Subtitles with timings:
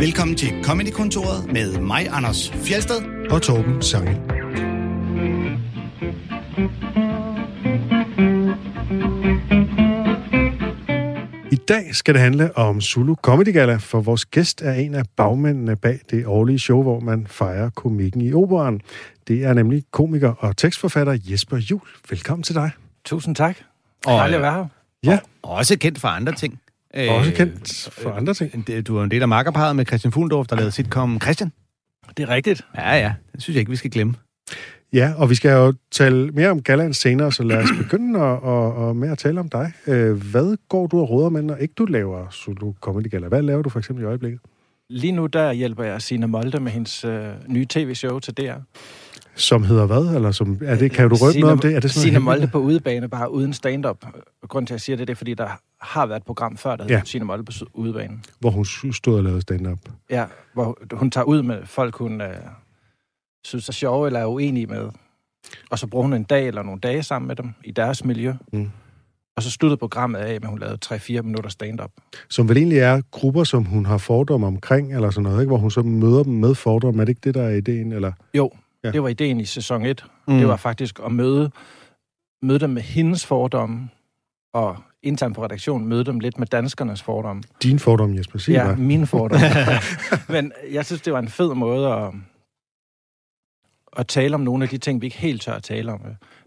[0.00, 3.28] Velkommen til Comedy-kontoret med mig, Anders Fjelsted.
[3.30, 4.14] og Torben Sange.
[11.52, 15.02] I dag skal det handle om Zulu Comedy Gala, for vores gæst er en af
[15.16, 18.80] bagmændene bag det årlige show, hvor man fejrer komikken i operan.
[19.28, 21.80] Det er nemlig komiker og tekstforfatter Jesper Jul.
[22.10, 22.70] Velkommen til dig.
[23.04, 23.56] Tusind tak.
[24.06, 24.66] Og, Dejligt at være her.
[25.12, 26.60] Ja, Også kendt for andre ting.
[26.94, 28.50] Også kendt for andre ting.
[28.54, 31.52] Øh, det- Du er en del af makkerparet med Christian Fuglendorf, der lavede sitcom Christian.
[32.16, 32.62] Det er rigtigt.
[32.76, 33.12] Ja, ja.
[33.32, 34.14] Det synes jeg ikke, vi skal glemme.
[34.92, 38.38] Ja, og vi skal jo tale mere om galaen senere, så lad os begynde at,
[38.48, 39.72] at, at med at tale om dig.
[39.86, 43.28] Øh, Hvad går du og råder med, når ikke du laver Zulu Comedy Gala?
[43.28, 44.40] Hvad laver du for eksempel i øjeblikket?
[44.90, 48.54] Lige nu der hjælper jeg Sina Molde med hendes øh, nye tv-show til DR.
[49.38, 50.14] Som hedder hvad?
[50.14, 51.76] Eller som, er det, kan du røbe Sina- noget om det?
[51.76, 54.04] Er det sådan Sina Molde på udebane, bare uden stand-up.
[54.48, 55.48] Grunden til, at jeg siger det, det er, fordi der
[55.80, 57.02] har været et program før, der hedder Ja.
[57.04, 58.18] Sina Molde på udebane.
[58.40, 59.78] Hvor hun stod og lavede stand-up.
[60.10, 60.24] Ja,
[60.54, 62.28] hvor hun tager ud med folk, hun øh,
[63.44, 64.88] synes er sjove eller er uenige med.
[65.70, 68.32] Og så bruger hun en dag eller nogle dage sammen med dem i deres miljø.
[68.52, 68.70] Mm.
[69.36, 71.90] Og så sluttede programmet af, med at hun lavede 3-4 minutter stand-up.
[72.28, 75.48] Som vel egentlig er grupper, som hun har fordomme omkring, eller sådan noget, ikke?
[75.48, 77.00] hvor hun så møder dem med fordomme.
[77.00, 77.92] Er det ikke det, der er ideen?
[77.92, 78.12] Eller?
[78.34, 78.50] Jo,
[78.88, 78.92] Ja.
[78.92, 80.04] det var ideen i sæson 1.
[80.28, 80.34] Mm.
[80.38, 81.50] Det var faktisk at møde,
[82.42, 83.88] møde dem med hendes fordomme,
[84.52, 87.42] og internt på redaktionen møde dem lidt med danskernes fordomme.
[87.62, 89.46] Din fordom, Jesper, sig Ja, mine fordomme.
[90.34, 92.12] Men jeg synes, det var en fed måde at,
[93.96, 96.00] at tale om nogle af de ting, vi ikke helt tør at tale om.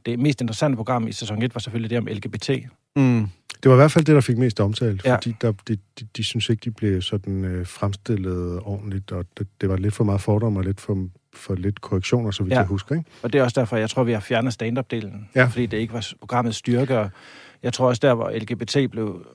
[0.05, 2.49] Det mest interessante program i sæson 1 var selvfølgelig det om LGBT.
[2.95, 3.27] Mm.
[3.63, 5.15] Det var i hvert fald det, der fik mest omtale, Ja.
[5.15, 9.47] fordi der, de, de, de synes ikke, de blev sådan øh, fremstillet ordentligt, og det,
[9.61, 12.59] det var lidt for meget fordom og lidt for, for lidt korrektioner, så vidt ja.
[12.59, 12.95] Jeg husker.
[12.95, 13.09] Ikke?
[13.23, 15.29] Og det er også derfor, jeg tror, vi har fjernet stand-up-delen.
[15.35, 15.45] Ja.
[15.45, 17.09] Fordi det ikke var programmets styrke.
[17.63, 19.25] Jeg tror også, der, hvor LGBT blev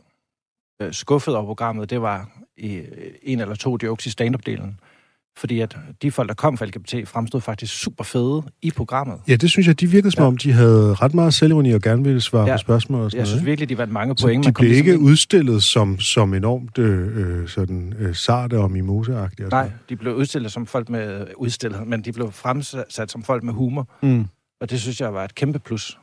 [0.82, 4.80] øh, skuffet over programmet, det var i øh, en eller to jokes i stand-up-delen.
[5.38, 9.16] Fordi at de folk, der kom fra LGBT, fremstod faktisk super fede i programmet.
[9.28, 10.26] Ja, det synes jeg, de virkede som Ja.
[10.26, 12.54] om, de havde ret meget selvironi og gerne ville svare ja.
[12.54, 13.28] På spørgsmål og sådan Jeg noget.
[13.28, 13.46] synes ikke?
[13.46, 14.44] virkelig, de vandt mange Så point.
[14.44, 18.14] de Man kom blev ligesom ikke ind- udstillet som, som enormt øh, øh, sådan, øh,
[18.14, 19.48] sarte og mimoseagtige.
[19.48, 23.52] Nej, de blev udstillet som folk med udstillet, men de blev fremsat som folk med
[23.52, 23.88] humor.
[24.02, 24.26] Mm.
[24.60, 25.98] Og det synes jeg var et kæmpe plus.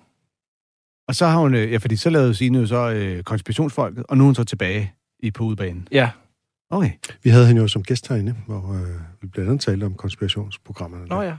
[1.07, 4.18] Og så har hun, øh, ja, fordi så lavede Signe jo så øh, konspirationsfolket, og
[4.18, 5.88] nu er hun så tilbage i på udebanen.
[5.91, 6.09] Ja,
[6.73, 6.91] Okay.
[7.23, 11.06] Vi havde hende jo som gæst herinde, hvor øh, vi blandt andet talte om konspirationsprogrammerne.
[11.06, 11.35] nå ja.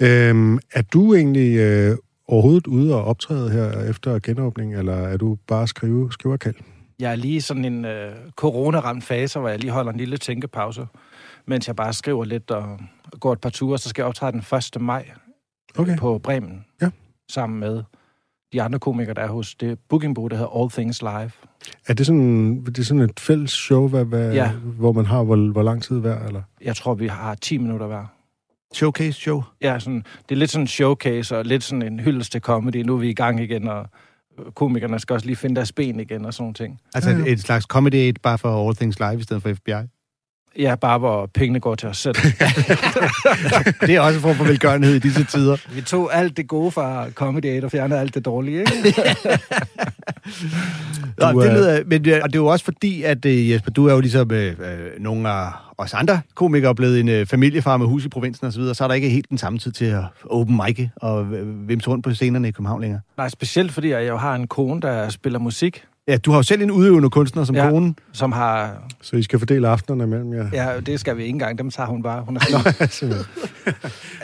[0.00, 1.96] Øhm, er du egentlig øh,
[2.28, 6.54] overhovedet ude og optræde her efter genåbning, eller er du bare skrive, skriverkald?
[6.98, 10.16] Jeg er lige i sådan en øh, corona-ramt fase, hvor jeg lige holder en lille
[10.16, 10.86] tænkepause,
[11.46, 12.80] mens jeg bare skriver lidt og
[13.20, 14.44] går et par ture, så skal jeg optræde den
[14.76, 14.80] 1.
[14.80, 15.10] maj
[15.78, 15.96] Okay.
[15.96, 16.64] på Bremen.
[16.82, 16.90] Ja.
[17.30, 17.82] Sammen med
[18.52, 21.30] de andre komikere, der er hos det bookingbureau, der hedder All Things Live.
[21.88, 24.50] Er det sådan, det er sådan et fælles show, hvad, hvad, Ja.
[24.52, 26.26] hvor man har hvor, hvor lang tid hver?
[26.26, 26.42] Eller?
[26.64, 28.04] Jeg tror, vi har 10 minutter hver.
[28.74, 29.42] Showcase show.
[29.62, 32.76] Ja, sådan, det er lidt sådan en showcase, og lidt sådan en hyldest til comedy.
[32.76, 33.86] Nu er vi i gang igen, og
[34.54, 36.80] komikerne skal også lige finde deres ben igen, og sådan ting.
[36.94, 37.22] Altså Ja, ja.
[37.22, 39.72] et, et slags comedy aid, bare for All Things Live i stedet for FBI.
[40.58, 42.14] Ja, bare hvor pengene går til os selv.
[43.86, 45.56] Det er også en form for velgørenhed i disse tider.
[45.74, 48.72] vi tog alt det gode fra Comedy Aid og fjernede alt det dårlige, ikke?
[51.18, 53.50] Nå, Du det er- lyder, men øh, og det er jo også fordi, at øh,
[53.50, 57.26] Jesper, du er jo ligesom øh, øh, nogle af os andre komikere blevet en øh,
[57.26, 59.58] familiefar med hus i provinsen og så videre, så er der ikke helt den samme
[59.58, 63.00] tid til at open mic og øh, vimse rundt på scenerne i København længere.
[63.16, 66.42] Nej, specielt fordi jeg jo har en kone, der spiller musik, Ja, du har jo
[66.42, 67.70] selv en udøvende kunstner som Ja.
[67.70, 67.94] kone.
[68.12, 68.74] som har...
[69.02, 70.48] Så I skal fordele aftenerne mellem jer?
[70.52, 71.58] Ja, det skal vi ikke engang.
[71.58, 72.22] Dem tager hun bare.
[72.24, 72.40] Hun er
[72.90, 73.26] Simpelthen.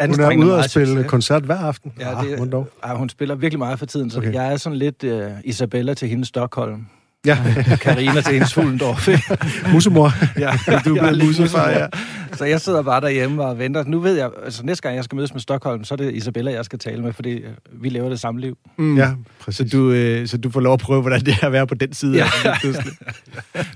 [0.08, 1.92] Hun er ude og spille koncert hver aften?
[2.00, 2.68] Ja, ah, det, dog?
[2.86, 4.32] ja, hun spiller virkelig meget for tiden, så okay.
[4.32, 6.86] jeg er sådan lidt uh, Isabella til hendes Stockholm.
[7.26, 7.38] Ja,
[7.82, 9.08] Karina til hendes Fuglendorf.
[9.72, 10.10] musemor.
[10.40, 10.50] ja,
[10.84, 11.86] Du er blevet musefar, ja.
[12.32, 13.84] Så jeg sidder bare derhjemme og venter.
[13.86, 16.52] Nu ved jeg, altså næste gang jeg skal mødes med Stockholm, så er det Isabella,
[16.52, 18.58] jeg skal tale med, fordi øh, vi lever det samme liv.
[18.78, 18.96] Mm.
[18.96, 19.72] Ja, Så præcis.
[19.72, 21.92] du, øh, så du får lov at prøve, hvordan det er at være på den
[21.92, 22.16] side.
[22.16, 22.26] Ja.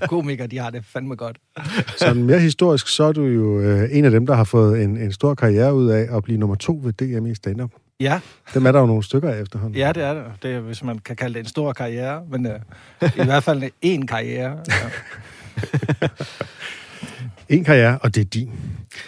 [0.07, 1.37] Komikere, de har det fandme godt.
[1.97, 4.97] Sådan mere historisk, så er du jo øh, en af dem, der har fået en,
[4.97, 7.71] en stor karriere ud af at blive nummer to ved DM i stand-up.
[8.01, 8.19] Ja,
[8.53, 9.77] Dem er der jo nogle stykker af efterhånden.
[9.77, 10.23] ja det er det.
[10.43, 12.51] Det er, hvis man kan kalde det en stor karriere, men uh,
[13.17, 14.57] i hvert fald en karriere.
[14.69, 14.89] Ja.
[17.49, 18.51] En karriere, og det er din.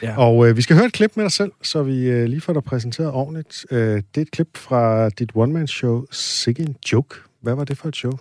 [0.01, 0.17] Ja.
[0.17, 2.53] Og øh, vi skal høre et klip med dig selv, så vi øh, lige får
[2.53, 3.65] dig præsenteret ordentligt.
[3.71, 7.15] Øh, det er et klip fra dit one-man-show, Sikke en Joke.
[7.41, 8.11] Hvad var det for et show?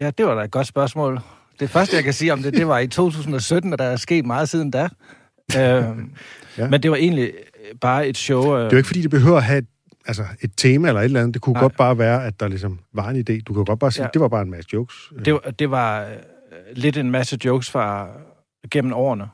[0.00, 1.20] ja, det var da et godt spørgsmål.
[1.60, 4.26] Det første, jeg kan sige om det, det var i 2017, og der er sket
[4.26, 4.88] meget siden da.
[5.54, 5.76] Ja.
[6.58, 6.68] ja.
[6.70, 7.32] Men det var egentlig
[7.80, 8.42] bare et show...
[8.42, 9.66] Det er jo ikke, fordi det behøver at have et,
[10.06, 11.34] altså et tema eller et eller andet.
[11.34, 11.62] Det kunne Nej.
[11.62, 13.40] Godt bare være, at der ligesom var en idé.
[13.46, 14.10] Du kan godt bare sige, ja.
[14.12, 15.12] Det var bare en masse jokes.
[15.24, 16.08] Det var, det var øh,
[16.72, 18.08] lidt en masse jokes fra
[18.70, 19.28] gennem årene.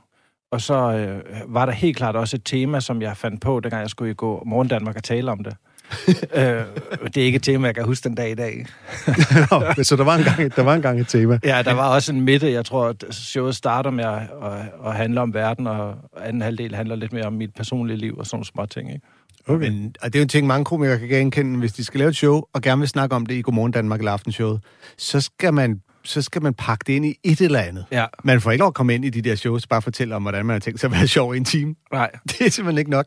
[0.51, 3.81] Og så øh, var der helt klart også et tema, som jeg fandt på, dengang
[3.81, 5.57] jeg skulle gå Morgen Danmark og tale om det.
[6.35, 6.65] øh,
[7.05, 8.67] det er ikke et tema, jeg kan huske den dag i dag.
[9.51, 11.39] Nå, så der var, engang, der var engang et tema.
[11.45, 12.53] Ja, der var også en midte.
[12.53, 16.75] Jeg tror, at showet starter med at, at, at handle om verden, og anden halvdel
[16.75, 18.93] handler lidt mere om mit personlige liv og sådan nogle små ting.
[18.93, 19.07] Ikke?
[19.47, 19.69] Okay.
[19.69, 21.59] Men, og det er jo en ting, mange komikere kan genkende.
[21.59, 24.01] Hvis de skal lave et show, og gerne vil snakke om det i Godmorgen Danmark
[24.01, 24.61] eller Aftenshowet,
[24.99, 27.85] så skal man så skal man pakke det ind i et eller andet.
[27.91, 28.07] Ja.
[28.25, 30.47] Man får ikke lov at komme ind i de der shows, bare fortælle om, hvordan
[30.47, 31.75] man har tænkt sig at være sjov i en time.
[31.93, 32.11] Nej.
[32.29, 33.07] Det er simpelthen ikke nok.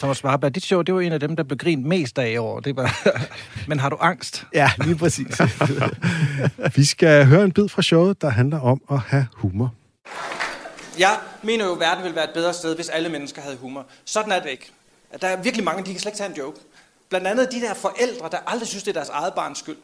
[0.00, 2.36] Thomas Warberg, dit show, det var en af dem, der blev grint mest af i
[2.36, 2.60] år.
[2.60, 3.08] Det var...
[3.68, 4.46] Men har du angst?
[4.54, 5.40] Ja, lige præcis.
[6.76, 9.74] Vi skal høre en bid fra showet, der handler om at have humor.
[10.98, 13.86] Jeg mener jo, at verden ville være et bedre sted, hvis alle mennesker havde humor.
[14.04, 14.70] Sådan er det ikke.
[15.20, 16.60] Der er virkelig mange, de kan slet ikke tage en joke.
[17.08, 19.76] Blandt andet de der forældre, der aldrig synes, det er deres eget barns skyld.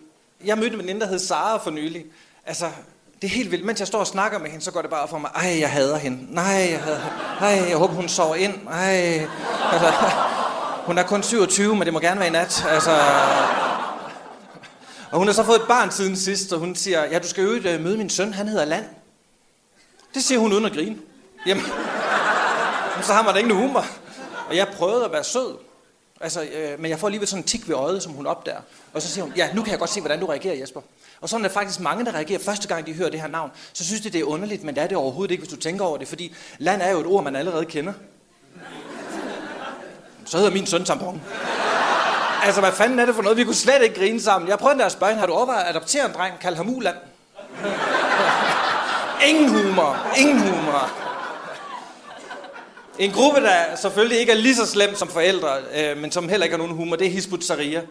[0.45, 2.05] Jeg mødte en veninde, der hed Sara for nylig.
[2.47, 2.67] Altså,
[3.23, 3.65] det er helt vildt.
[3.65, 5.31] Mens jeg står og snakker med hende, så går det bare for mig.
[5.35, 6.35] Ej, jeg hader hende.
[6.35, 7.13] Nej, jeg hader hende.
[7.41, 8.69] Ej, jeg håber, hun sover ind.
[8.69, 9.29] Ej.
[9.73, 9.93] Altså,
[10.87, 12.67] hun er kun 27, men det må gerne være i nat.
[12.69, 12.91] Altså,
[15.11, 17.45] og hun har så fået et barn siden sidst, og hun siger, ja, du skal
[17.45, 18.85] jo øh, møde min søn, han hedder Land.
[20.15, 20.97] Det siger hun uden at grine.
[21.47, 21.65] Jamen,
[23.07, 23.87] så har man da ingen humor.
[24.49, 25.57] Og jeg prøvede at være sød.
[26.21, 28.61] Altså, øh, men jeg får alligevel sådan en tik ved øjet, som hun opdager.
[28.93, 30.81] Og så siger hun, ja, nu kan jeg godt se, hvordan du reagerer, Jesper.
[31.21, 33.51] Og sådan er der faktisk mange, der reagerer første gang, de hører det her navn.
[33.73, 35.85] Så synes de, det er underligt, men det er det overhovedet ikke, hvis du tænker
[35.85, 36.09] over det.
[36.09, 37.93] Fordi land er jo et ord, man allerede kender.
[40.25, 41.23] Så hedder min søn tampon.
[42.43, 43.39] Altså, hvad fanden er det for noget?
[43.39, 44.51] Vi kunne slet ikke grine sammen.
[44.51, 46.97] Jeg prøvede at spørge hende, har du overvejet at adoptere en dreng, Kald ham Uland?
[49.29, 50.07] Ingen humor.
[50.19, 50.91] Ingen humor.
[52.99, 56.45] En gruppe, der selvfølgelig ikke er lige så slem som forældre, øh, men som heller
[56.45, 57.83] ikke har nogen humor, det er Hizbut Sharia.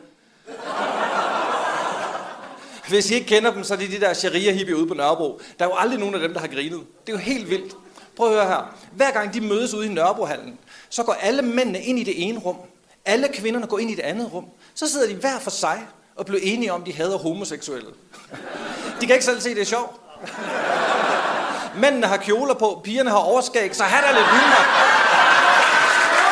[2.87, 5.41] Hvis I ikke kender dem, så er det de der sharia-hippie ude på Nørrebro.
[5.59, 6.79] Der er jo aldrig nogen af dem, der har grinet.
[7.07, 7.75] Det er jo helt vildt.
[8.15, 8.75] Prøv at høre her.
[8.91, 10.59] Hver gang de mødes ude i Nørrebrohallen,
[10.89, 12.57] så går alle mændene ind i det ene rum.
[13.05, 14.45] Alle kvinderne går ind i det andet rum.
[14.75, 15.81] Så sidder de hver for sig
[16.15, 17.89] og bliver enige om, at de hader homoseksuelle.
[19.01, 19.91] De kan ikke selv se, det er sjovt.
[21.77, 24.63] Mændene har kjoler på, pigerne har overskæg, så har der lidt humor.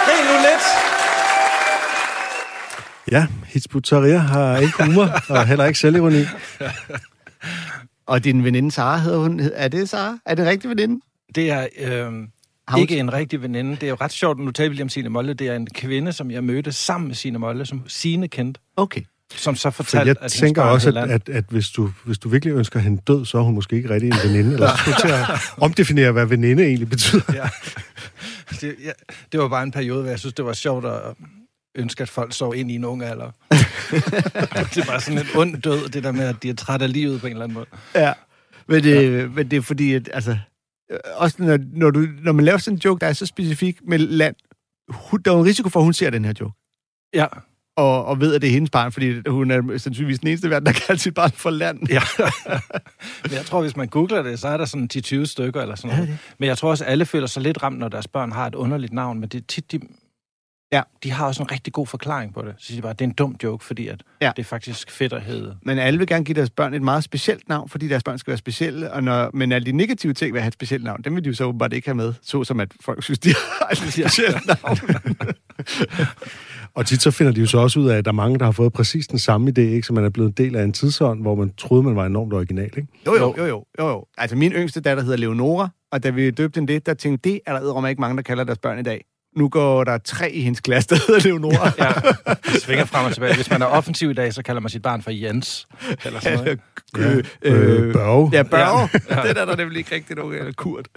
[0.06, 0.64] Grin nu lidt.
[3.12, 6.24] Ja, Hizbut Tahrir har ikke humor, og heller ikke selvironi.
[8.08, 10.18] og din veninde Sara, hedder hun, er det Sara?
[10.26, 11.06] Er det en rigtig veninde?
[11.36, 12.14] Det er øh,
[12.80, 13.72] ikke en rigtig veninde.
[13.72, 15.34] Det er jo ret sjovt, nu taler vi lige om Signe Molle.
[15.34, 18.60] Det er en kvinde, som jeg mødte sammen med Signe Molle, som Signe kendte.
[18.78, 19.02] Okay.
[19.36, 21.12] Som så For fortalte, jeg at tænker også, at, Land.
[21.12, 23.90] at, at hvis, du, hvis du virkelig ønsker hende død, så er hun måske ikke
[23.90, 24.54] rigtig en veninde.
[24.54, 27.34] Eller så til at omdefinere, hvad veninde egentlig betyder.
[27.34, 27.50] Ja.
[28.62, 28.92] Det, ja,
[29.32, 31.02] det var bare en periode, hvor jeg synes, det var sjovt at
[31.76, 33.26] ønske, at folk sov ind i en ung alder.
[34.76, 37.22] det var sådan en ond død, det der med, at de er træt af livet
[37.22, 37.66] på en eller anden måde.
[37.96, 38.14] Ja.
[38.68, 39.28] Men det, ja.
[39.28, 40.38] men det er fordi, at, altså,
[40.92, 43.78] øh, også når, når, du, når man laver sådan en joke, der er så specifik
[43.88, 44.36] med land,
[44.90, 46.54] hun, der er jo en risiko for, at hun ser den her joke.
[47.14, 47.26] Ja,
[47.78, 50.50] Og, og ved, at det er hendes barn, fordi hun er sandsynligvis den eneste i
[50.50, 51.90] verden, der kalder sit barn for land.
[51.90, 52.02] ja.
[53.24, 55.98] Men jeg tror, hvis man googler det, så er der sådan 10-20 stykker eller sådan
[55.98, 56.18] noget.
[56.40, 58.56] Men jeg tror også, at alle føler sig lidt ramt, når deres børn har et
[58.56, 59.80] underligt navn, men det er tit, de,
[60.74, 60.82] Ja.
[61.04, 62.54] de har også en rigtig god forklaring på det.
[62.58, 64.32] Så siger de bare, at det er en dum joke, fordi at Ja.
[64.36, 65.56] det er faktisk fedt at hedde.
[65.62, 68.32] Men alle vil gerne give deres børn et meget specielt navn, fordi deres børn skal
[68.32, 71.16] være specielle, og når, men alle de negative ting vil have et specielt navn, dem
[71.16, 73.68] vil de jo så åbenbart ikke have med, så som at folk synes, de har
[73.72, 74.78] et specielt navn.
[76.76, 78.46] Og tit så finder de jo så også ud af, at der er mange, der
[78.46, 79.88] har fået præcis den samme idé, ikke?
[79.88, 82.34] så man er blevet en del af en tidsånd, hvor man troede, man var enormt
[82.34, 82.66] original.
[82.66, 82.88] Ikke?
[83.06, 84.06] Jo, jo, jo, jo, jo, jo.
[84.18, 87.40] Altså, min yngste datter hedder Leonora, og da vi døbte hende det, der tænkte det
[87.46, 89.06] er der ikke mange, der kalder deres børn i dag.
[89.36, 91.72] Nu går der tre i hendes klasse, der hedder Leonora.
[91.80, 91.92] Ja,
[92.54, 93.36] det svinger frem og tilbage.
[93.36, 95.68] Hvis man er offensiv i dag, så kalder man sit barn for Jens.
[96.06, 96.60] Eller sådan noget.
[96.98, 98.30] øh, Øh, Børge.
[98.34, 98.90] Ja, Børge.
[99.10, 99.22] Ja.
[99.30, 100.88] Det er der nemlig ikke rigtig nogen, eller Kurt.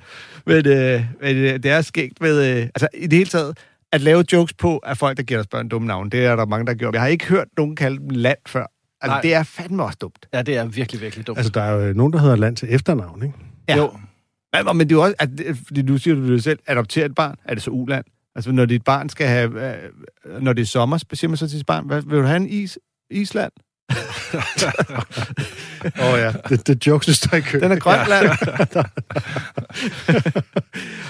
[0.47, 3.59] Men, øh, men øh, det er skægt med, øh, altså i det hele taget,
[3.93, 6.47] at lave jokes på, at folk, der giver deres børn dumme navne, det er der
[6.47, 6.91] mange, der gør.
[6.93, 8.67] Jeg har ikke hørt nogen kalde dem land før.
[9.01, 9.21] Altså, Nej.
[9.21, 10.27] det er fandme også dumt.
[10.35, 11.39] Ja, det er virkelig, virkelig dumt.
[11.39, 13.35] Altså, der er jo nogen, der hedder land til efternavn, ikke?
[13.69, 13.77] Ja.
[13.77, 13.91] Jo,
[14.53, 15.29] Men, men det er jo også, at,
[15.67, 18.05] fordi nu siger du det selv, adoptere et barn, er det så uland?
[18.37, 21.59] Altså, når dit barn skal have, øh, når det er sommer, siger man så til
[21.59, 22.79] sit barn, hvad, vil du have en is,
[23.11, 23.53] Island?
[26.01, 27.61] Åh oh, ja, det, det jokes står i kø.
[27.61, 28.27] Den er Grønland.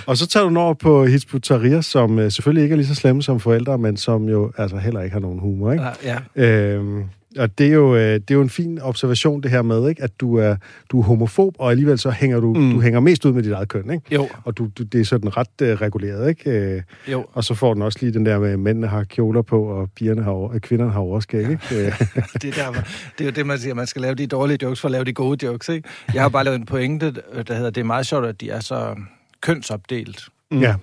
[0.07, 2.87] Og så tager du den over på Hizbut Tahrir, som øh, selvfølgelig ikke er lige
[2.87, 5.85] så slemme som forældre, men som jo altså heller ikke har nogen humor, ikke?
[6.05, 6.19] ja.
[6.37, 6.47] ja.
[6.47, 7.05] Øhm,
[7.39, 10.03] Og det er, jo, øh, det er jo en fin observation, det her med, ikke?
[10.03, 10.57] at du er,
[10.91, 12.71] du er homofob, og alligevel så hænger du, mm.
[12.73, 13.91] du hænger mest ud med dit eget køn.
[13.91, 14.15] Ikke?
[14.15, 14.29] Jo.
[14.45, 16.29] Og du, du, det er sådan ret uh, reguleret.
[16.29, 16.51] Ikke?
[16.51, 17.27] Øh, Jo.
[17.33, 19.91] og så får den også lige den der med, at mændene har kjoler på, og
[19.91, 21.41] pigerne har, over- øh, kvinderne har overskæg.
[21.41, 21.53] Ikke?
[21.73, 22.01] Øh,
[22.43, 22.73] det, er der,
[23.19, 25.05] det er jo det, man siger, man skal lave de dårlige jokes for at lave
[25.05, 25.89] de gode jokes, ikke?
[26.15, 27.11] Jeg har bare lavet en pointe,
[27.49, 28.97] der hedder, det er meget sjovt, at de er så
[29.41, 30.61] kønsopdelt, mm.
[30.61, 30.75] Ja,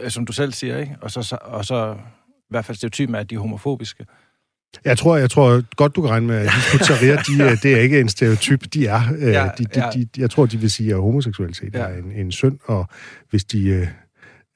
[0.00, 0.96] øh, som du selv siger, ikke?
[1.00, 1.94] Og så, så- og så
[2.40, 4.04] i hvert fald stereotypen er, at de er homofobiske.
[4.84, 7.74] Jeg tror, jeg tror godt, du kan regne med, at Hizb ut-Tahrir, de, øh, det
[7.76, 9.00] er ikke en stereotyp, de er.
[9.18, 9.90] Øh, Ja, de, de, ja.
[9.94, 11.78] de, jeg tror, de vil sige, at homoseksualitet Ja.
[11.78, 12.86] er en, en synd, og
[13.30, 13.64] hvis de...
[13.68, 13.86] Øh,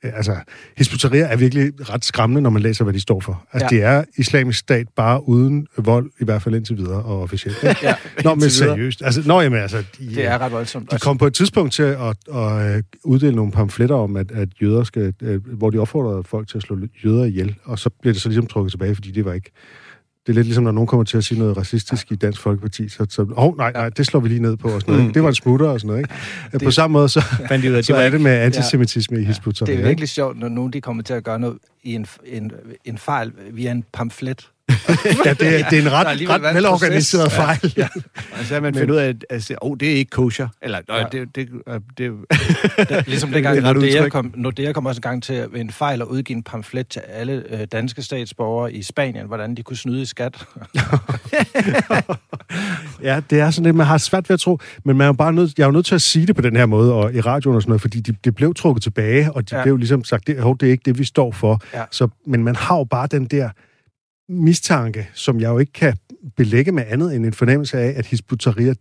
[0.02, 0.36] altså,
[0.76, 3.44] Hizb er virkelig ret skræmmende, når man læser, hvad de står for.
[3.52, 3.76] Altså, Ja.
[3.76, 7.62] det er islamisk stat, bare uden vold, i hvert fald indtil videre, og officielt.
[7.82, 9.02] Ja, Nå, men seriøst.
[9.04, 10.90] Altså, nå, jamen, altså, de, Det er ret voldsomt.
[10.92, 14.84] De kom på et tidspunkt til at, at, uddele nogle pamfletter om, at, at jøder
[14.84, 15.14] skal,
[15.46, 18.46] hvor de opfordrede folk til at slå jøder ihjel, og så blev det så ligesom
[18.46, 19.50] trukket tilbage, fordi det var ikke...
[20.26, 22.88] Det er lidt ligesom, når nogen kommer til at sige noget racistisk i Dansk Folkeparti,
[22.88, 25.06] så, så oh, nej, nej, det slår vi lige ned på, og sådan noget.
[25.06, 25.12] Mm.
[25.12, 26.06] Det var en smutter og sådan noget,
[26.52, 26.64] ikke?
[26.66, 28.16] På samme måde, så, Fandt de ud af, så det var er ikke...
[28.16, 31.24] det med antisemitisme i Hizb det er virkelig sjovt, når nogen de kommer til at
[31.24, 32.52] gøre noget i en, en,
[32.84, 34.48] en fejl via en pamflet.
[35.24, 37.36] Ja, det, er- det er en ret, alligevel ret velorganiseret proces.
[37.36, 37.72] fejl.
[37.76, 37.88] Ja.
[38.38, 40.48] Og så har man fundet ud af, at altså, oh, det er ikke kosher.
[40.62, 40.96] Eller, ja.
[40.98, 41.04] Ja.
[41.12, 41.48] det, det,
[41.98, 42.12] det,
[42.78, 45.60] det, Det, ligesom dengang Det er Nordea kom, Nordea kom også en gang til ved
[45.60, 49.62] en fejl at udgive en pamflet til alle øh, danske statsborgere i Spanien, hvordan de
[49.62, 50.44] kunne snyde i skat.
[53.02, 55.12] Ja, det er sådan lidt, man har svært ved at tro, men man er jo
[55.12, 57.14] bare nødt, jeg er jo nødt til at sige det på den her måde, og
[57.14, 59.62] i radioen og sådan noget, fordi de, det blev trukket tilbage, og de ja.
[59.62, 61.60] Blev ligesom sagt, det, hov, det er ikke det, vi står for.
[61.74, 61.82] Ja.
[61.90, 63.50] Så, men man har jo bare den der
[64.32, 65.96] mistanke, som jeg jo ikke kan
[66.36, 68.32] belægge med andet end en fornemmelse af, at Hizb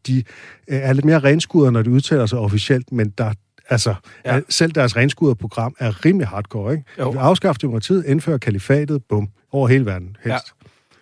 [0.07, 0.23] de øh,
[0.67, 3.33] er lidt mere renskudere, når de udtaler sig officielt, men der
[3.69, 4.35] Altså, ja.
[4.35, 4.41] Ja.
[4.49, 6.85] selv deres renskuderprogram er rimelig hardcore, ikke?
[6.99, 7.07] Jo.
[7.07, 10.45] De vil afskaffe demokratiet, indføre kalifatet, bum, over hele verden, helst.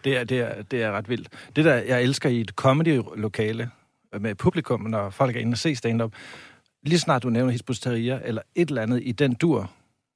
[0.03, 1.27] Det er, det, er, det er ret vildt.
[1.55, 3.69] Det, der jeg elsker i et comedy-lokale
[4.19, 6.13] med publikum, når folk er inde og se stand-up,
[6.83, 9.71] lige snart du nævner Hizb ut-Tahrir eller et eller andet i den dur,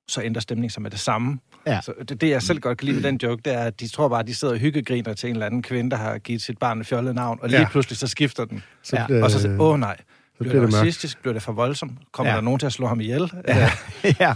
[0.07, 1.39] så ændrer stemningen sig med det samme.
[1.67, 1.79] Ja.
[1.81, 3.87] Så det, det, jeg selv godt kan lide ved den joke, det er, at de
[3.87, 6.41] tror bare, at de sidder og hyggegriner til en eller anden kvinde, der har givet
[6.41, 7.67] sit barn et fjollet navn, og lige Ja.
[7.69, 8.63] pludselig så skifter den.
[8.83, 9.05] Så, Ja.
[9.05, 9.97] bliver- Og så åh nej,
[10.39, 12.35] bliver bliver det det racistisk, bliver det for voldsomt, kommer Ja.
[12.35, 13.31] der nogen til at slå ham ihjel?
[13.47, 13.69] ja.
[14.19, 14.33] ja.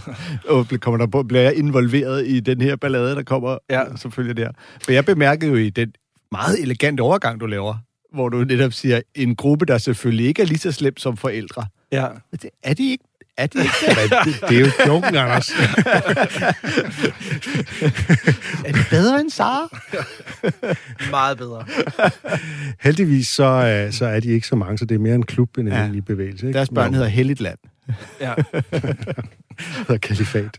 [0.48, 3.84] Og kommer der, bliver jeg involveret i den her ballade, der kommer ja.
[3.96, 4.50] Selvfølgelig der.
[4.84, 5.92] For jeg bemærkede jo i den
[6.32, 7.74] meget elegante overgang, du laver,
[8.12, 11.66] hvor du netop siger, en gruppe, der selvfølgelig ikke er lige så slem som forældre.
[11.92, 12.06] Ja.
[12.32, 13.04] Det- Er de ikke?
[13.38, 14.24] Er de ikke det?
[14.24, 15.50] Det, det er jo joken, Anders.
[18.64, 19.68] Er de bedre end Sara?
[21.10, 21.64] Meget bedre.
[22.80, 25.58] Heldigvis så, øh, så er de ikke så mange, så det er mere en klub
[25.58, 25.80] end en Ja.
[25.80, 26.46] egentlig bevægelse.
[26.46, 26.56] Ikke?
[26.56, 27.58] Deres børn hedder Helligt Land.
[28.20, 28.34] Ja.
[29.88, 30.58] hedder kalifat.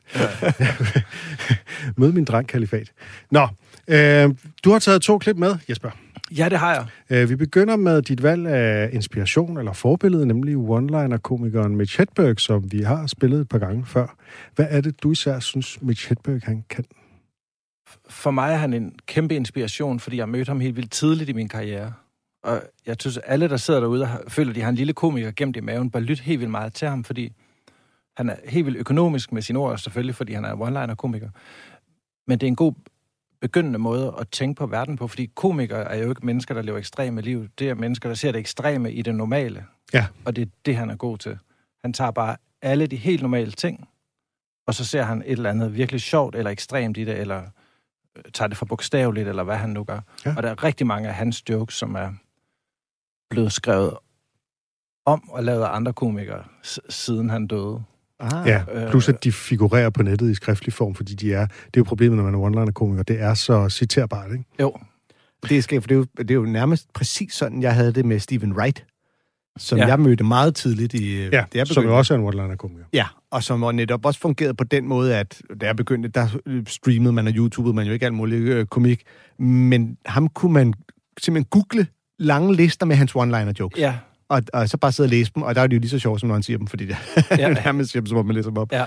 [1.98, 2.91] Mød min dreng kalifat.
[3.31, 3.48] Nå,
[3.88, 4.29] øh,
[4.63, 5.89] du har taget to klip med, Jesper.
[6.38, 6.86] Ja, det har jeg.
[7.09, 12.71] Øh, vi begynder med dit valg af inspiration eller forbillede, nemlig one-liner-komikeren Mitch Hedberg, som
[12.71, 14.15] vi har spillet et par gange før.
[14.55, 16.86] Hvad er det, du især synes, Mitch Hedberg han kan?
[18.09, 21.33] For mig er han en kæmpe inspiration, fordi jeg mødte ham helt vildt tidligt i
[21.33, 21.93] min karriere.
[22.43, 24.93] Og jeg synes, at alle, der sidder derude og føler, at de har en lille
[24.93, 27.33] komiker gemt i maven, bør lytte helt vildt meget til ham, fordi
[28.17, 31.29] han er helt vildt økonomisk med sine ord, selvfølgelig, fordi han er one-liner-komiker.
[32.27, 32.74] Men det er en god
[33.41, 36.77] begyndende måde at tænke på verden på, fordi komikere er jo ikke mennesker, der lever
[36.77, 37.48] ekstreme liv.
[37.60, 39.65] Det er mennesker, der ser det ekstreme i det normale.
[39.93, 40.08] Ja.
[40.25, 41.38] Og det er det, han er god til.
[41.81, 43.89] Han tager bare alle de helt normale ting,
[44.67, 47.43] og så ser han et eller andet virkelig sjovt eller ekstremt i det, eller
[48.17, 50.00] øh, tager det for bogstaveligt, eller hvad han nu gør.
[50.25, 50.34] Ja.
[50.38, 52.12] Og der er rigtig mange af hans jokes, som er
[53.29, 53.98] blevet skrevet
[55.05, 56.43] om og lavet af andre komikere,
[56.89, 57.84] siden han døde.
[58.19, 58.47] Ah.
[58.47, 61.55] Ja, øh, plus at de figurerer på nettet i skriftlig form, fordi de er, det
[61.65, 64.43] er jo problemet, når man er one-liner-komiker, det er så citerbart, ikke?
[64.59, 64.73] Jo,
[65.49, 67.93] Det er, skægt, for det, er jo, det er jo nærmest præcis sådan, jeg havde
[67.93, 68.85] det med Stephen Wright,
[69.57, 69.83] som ja.
[69.83, 69.89] Ja.
[69.89, 71.21] jeg mødte meget tidligt i...
[71.23, 72.85] Ja, da jeg som jo også er en one-liner-komiker.
[72.93, 76.27] Ja, og som netop også fungerede på den måde, at da jeg begyndte, der
[76.67, 79.01] streamede man og YouTubede man jo ikke alt muligt øh, komik,
[79.39, 80.73] men ham kunne man
[81.21, 81.88] simpelthen google
[82.19, 83.95] lange lister med hans one-liner jokes, ja,
[84.29, 86.00] og, og så bare sidde og læse dem, og der er det jo lige så
[86.00, 86.98] sjovt, som når han siger dem, fordi det
[87.31, 87.36] Ja.
[87.38, 87.50] ja.
[87.65, 88.71] nærmest siger dem, som om man læser dem op.
[88.71, 88.86] ja.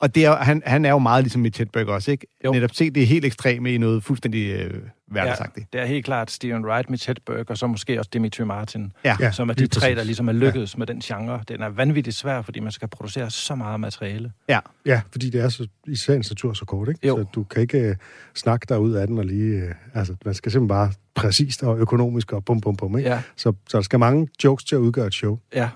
[0.00, 2.26] Og det er, han, han er jo meget ligesom Mitch Hedberg også, ikke?
[2.44, 2.52] Jo.
[2.52, 5.72] Netop se det helt ekstreme i noget fuldstændig øh, hverdagsagtigt.
[5.72, 9.16] det er helt klart Steven Wright, Mitch Hedberg, og så måske også Dimitri Martin, Ja.
[9.20, 10.78] Ja, som er de tre, der ligesom er lykkedes ja.
[10.78, 11.40] med den genre.
[11.48, 14.32] Den er vanvittigt svær, fordi man skal producere så meget materiale.
[14.48, 14.58] ja.
[14.86, 17.06] Ja, fordi det er så, i sagens natur så kort, ikke?
[17.06, 17.16] Jo.
[17.16, 17.94] Så du kan ikke uh,
[18.34, 19.64] snakke dig ud af den og lige...
[19.64, 23.10] Uh, altså, man skal simpelthen bare præcist og økonomisk og bum, bum, bum, ikke?
[23.10, 25.38] Ja, Så, så der skal mange jokes til at udgøre et show.
[25.54, 25.68] ja.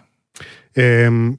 [0.76, 1.38] Øhm,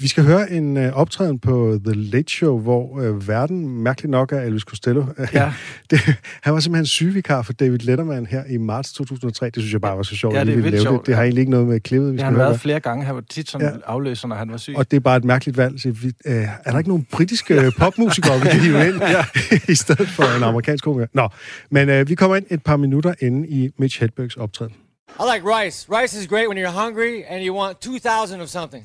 [0.00, 4.32] vi skal høre en uh, optræden på The Late Show, hvor uh, verden mærkeligt nok
[4.32, 5.04] er Elvis Costello.
[5.32, 5.52] Ja.
[5.90, 6.00] det,
[6.42, 9.46] han var simpelthen sygevikar for David Letterman her i marts 2003.
[9.46, 10.34] Det synes jeg bare var så sjovt.
[10.34, 12.12] Ja, at det er vildt sjovt, Det, det har egentlig ikke noget med klippet, vi
[12.12, 13.04] Det skal har han været flere gange.
[13.04, 13.72] Han var tit sådan Ja.
[13.86, 14.74] afløser, når han var syg.
[14.76, 15.80] Og det er bare et mærkeligt valg.
[15.80, 16.34] Så vi, øh,
[16.64, 19.24] er der ikke nogen britiske øh, popmusikere, vi kan hive ind ja.
[19.68, 21.06] i stedet for en amerikansk komiker?
[21.14, 21.28] Nå,
[21.70, 24.74] men øh, vi kommer ind et par minutter inde i Mitch Hedbergs optræden.
[25.20, 25.86] I like rice.
[25.90, 28.84] Rice is great when you're hungry and you want 2,000 of something.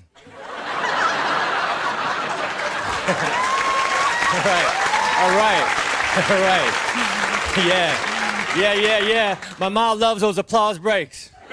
[3.07, 3.13] All
[4.43, 4.67] right.
[5.19, 5.65] All right.
[6.29, 6.73] All right.
[7.65, 7.95] Yeah.
[8.57, 9.37] Yeah, yeah, yeah.
[9.59, 11.29] My mom loves those applause breaks.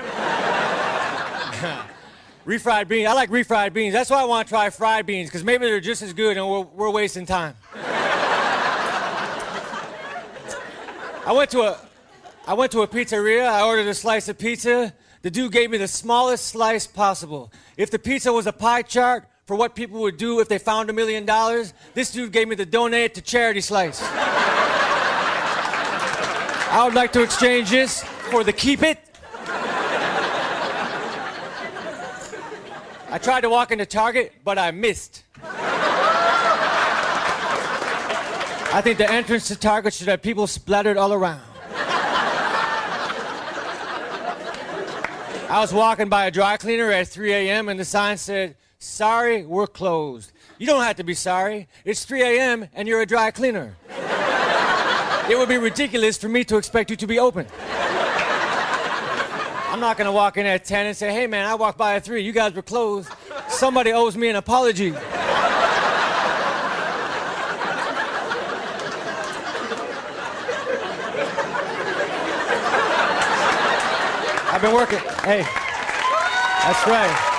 [2.45, 3.09] refried beans.
[3.09, 3.93] I like refried beans.
[3.93, 6.49] That's why I want to try fried beans because maybe they're just as good and
[6.49, 7.55] we're, we're wasting time.
[11.27, 11.79] I went to a
[12.49, 13.47] I went to a pizzeria.
[13.47, 14.93] I ordered a slice of pizza.
[15.23, 17.53] The dude gave me the smallest slice possible.
[17.77, 20.89] If the pizza was a pie chart for what people would do if they found
[20.91, 24.03] a million dollars, this dude gave me the donate to charity slice.
[26.71, 28.99] I would like to exchange this for the keep it.
[33.11, 35.23] I tried to walk into Target, but I missed.
[38.73, 41.43] I think the entrance to Target should have people splattered all around.
[45.49, 47.69] I was walking by a dry cleaner at 3 a.m.
[47.69, 50.31] and the sign said, Sorry, we're closed.
[50.59, 51.69] You don't have to be sorry.
[51.87, 52.69] It's 3 a.m.
[52.75, 53.77] and you're a dry cleaner.
[53.89, 57.47] it would be ridiculous for me to expect you to be open.
[59.71, 61.95] I'm not going to walk in at 10 and say, Hey man, I walked by
[61.95, 62.23] at 3.
[62.23, 63.11] You guys were closed.
[63.49, 64.95] Somebody owes me an apology.
[74.53, 74.99] I've been working.
[75.25, 75.43] Hey,
[76.63, 77.34] that's right.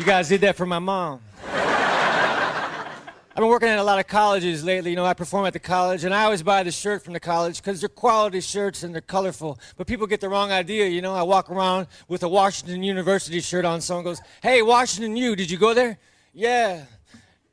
[0.00, 1.20] You guys did that for my mom.
[1.52, 4.88] I've been working at a lot of colleges lately.
[4.88, 7.20] You know, I perform at the college, and I always buy the shirt from the
[7.20, 9.60] college because they're quality shirts and they're colorful.
[9.76, 10.88] But people get the wrong idea.
[10.88, 13.82] You know, I walk around with a Washington University shirt on.
[13.82, 15.98] Someone goes, "Hey, Washington U, did you go there?"
[16.32, 16.86] Yeah,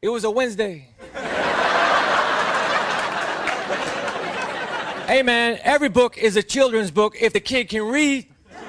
[0.02, 0.88] it was a Wednesday.
[5.08, 8.28] Hey man, every book is a children's book if the kid can read.
[8.54, 8.66] all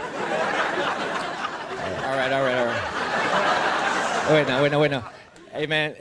[2.16, 2.98] right, all right, all right.
[4.30, 5.02] Wait, no, wait, no, wait, no.
[5.52, 5.94] Hey man,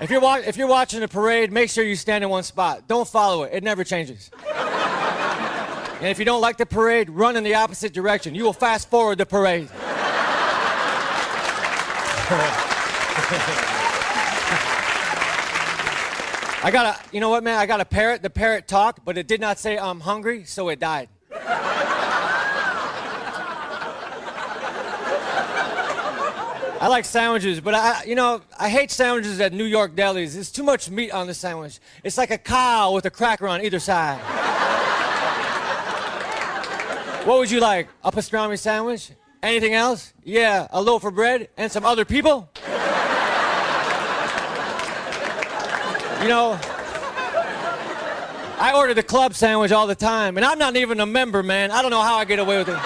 [0.00, 2.86] if you're wa- if you're watching a parade, make sure you stand in one spot.
[2.86, 4.30] Don't follow it; it never changes.
[4.46, 8.36] and if you don't like the parade, run in the opposite direction.
[8.36, 9.68] You will fast forward the parade.
[16.62, 17.58] I got a, you know what, man?
[17.58, 18.22] I got a parrot.
[18.22, 21.08] The parrot talked, but it did not say I'm hungry, so it died.
[26.86, 30.34] I like sandwiches, but I, you know, I hate sandwiches at New York delis.
[30.34, 31.80] There's too much meat on the sandwich.
[32.04, 34.20] It's like a cow with a cracker on either side.
[37.26, 37.88] what would you like?
[38.04, 39.10] A pastrami sandwich?
[39.42, 40.14] Anything else?
[40.22, 42.48] Yeah, a loaf of bread and some other people?
[46.22, 46.56] You know,
[48.60, 51.72] I order the club sandwich all the time, and I'm not even a member, man.
[51.72, 52.78] I don't know how I get away with it.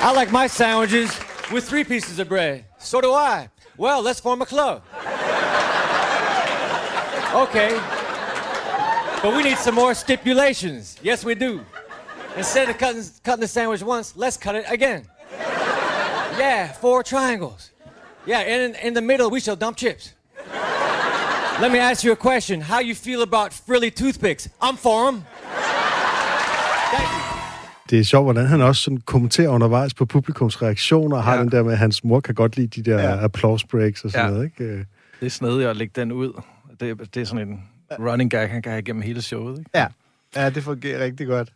[0.00, 1.16] I like my sandwiches
[1.50, 2.64] with three pieces of bread.
[2.78, 3.48] So do I.
[3.76, 4.82] Well, let's form a club.
[7.34, 7.78] Okay.
[9.22, 10.96] But we need some more stipulations.
[11.02, 11.64] Yes, we do.
[12.36, 15.06] Instead of cutting, cutting the sandwich once, let's cut it again.
[15.32, 17.70] Yeah, four triangles.
[18.26, 20.14] Yeah, and in, in the middle, we shall dump chips.
[21.60, 22.60] Let me ask you a question.
[22.60, 24.48] How you feel about frilly toothpicks?
[24.60, 25.26] I'm for them.
[27.90, 31.40] Det er sjovt, hvordan han også sådan kommenterer undervejs på publikums reaktioner, og har Ja.
[31.42, 33.24] den der med, at hans mor kan godt lide de der ja.
[33.24, 34.30] applause breaks og sådan Ja.
[34.32, 34.64] noget, ikke?
[34.64, 34.84] Øh,
[35.20, 36.40] Det er snedigt at lægge den ud.
[36.80, 37.60] Det, det er sådan en
[37.98, 39.58] running gag, han kan have gennem hele showet.
[39.58, 39.70] Ikke?
[39.74, 39.86] Ja.
[40.36, 41.52] ja, det fungerer rigtig godt.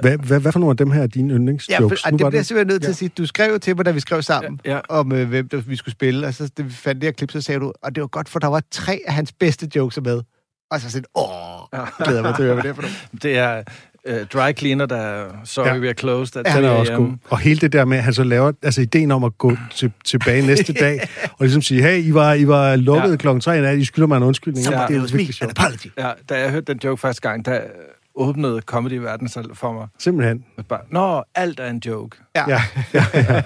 [0.00, 2.02] Hvad, hvad, hvad for nogle af dem her er dine Ja, yndlingsjokes?
[2.02, 3.08] for, Nu det bliver jeg simpelthen nødt til at sige.
[3.18, 4.80] Du skrev jo til mig, da vi skrev sammen, Ja, ja.
[4.88, 7.30] om øh, hvem der, vi skulle spille, og så det, vi fandt det her klip,
[7.30, 9.98] så sagde du, og det var godt, for der var tre af hans bedste jokes
[10.04, 10.22] med.
[10.72, 11.24] Og så sådan, åh,
[11.72, 12.04] ja.
[12.04, 12.94] glæder mig til at høre, hvad det er for nogle.
[13.22, 13.62] Det er
[14.10, 15.74] uh, dry cleaner, der sorry, Ja.
[15.74, 15.80] ja.
[15.80, 17.12] we are closed at Den 3 er også god.
[17.30, 19.92] Og hele det der med, at han så laver, altså ideen om at gå til,
[20.04, 23.10] tilbage næste dag, og ligesom sige, hey, I var, I var lukket ja.
[23.10, 23.16] Ja.
[23.16, 24.66] klokken tre i nat, I skylder mig en undskyldning.
[24.66, 24.70] Ja.
[24.88, 25.86] det er jo virkelig sjovt.
[25.98, 27.60] Ja, da jeg hørte den joke første gang, der
[28.14, 29.86] åbnede comedy-verdenen sig for mig.
[29.98, 30.44] Simpelthen.
[30.68, 32.16] Bare, Nå, alt er en joke.
[32.36, 32.44] Ja.
[32.48, 32.62] Ja.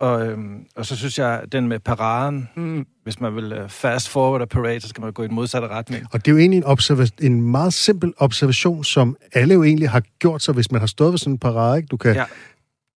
[0.00, 2.86] Og, øhm, og så synes jeg, den med paraden, mm.
[3.04, 5.68] hvis man vil uh, fast forward af parade, så skal man gå i den modsatte
[5.68, 6.06] retning.
[6.12, 9.90] Og det er jo egentlig en, observa- en meget simpel observation, som alle jo egentlig
[9.90, 11.76] har gjort sig, hvis man har stået ved sådan en parade.
[11.76, 11.86] Ikke?
[11.86, 12.24] Du kan Ja.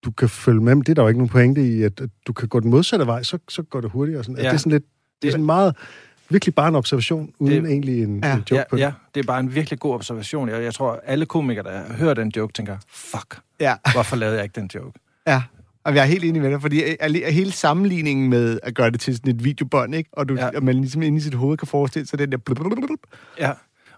[0.04, 2.08] du kan følge med, men det er der jo ikke nogen pointe i, at, at
[2.26, 4.24] du kan gå den modsatte vej, så, så går det hurtigere.
[4.24, 4.36] Sådan.
[4.36, 4.42] Ja.
[4.42, 4.48] Ja.
[4.48, 4.84] Det er sådan lidt,
[5.22, 5.76] det er sådan meget,
[6.30, 8.32] virkelig bare en observation, uden Det- egentlig en, Ja.
[8.32, 8.82] en joke Ja, på det.
[8.82, 10.48] ja, det er bare en virkelig god observation.
[10.48, 13.74] Jeg, jeg tror, alle komikere, der hører den joke, tænker, fuck, Ja.
[13.92, 14.98] hvorfor lavede jeg ikke den joke?
[15.26, 15.42] Ja,
[15.84, 19.00] og jeg er helt enig med dig, fordi alle- hele sammenligningen med at gøre det
[19.00, 20.10] til sådan et videobånd, ikke?
[20.12, 20.48] og du, ja.
[20.56, 22.38] Og man ligesom inde i sit hoved kan forestille sig den der...
[22.38, 22.86] blablabla.
[23.38, 23.50] Ja,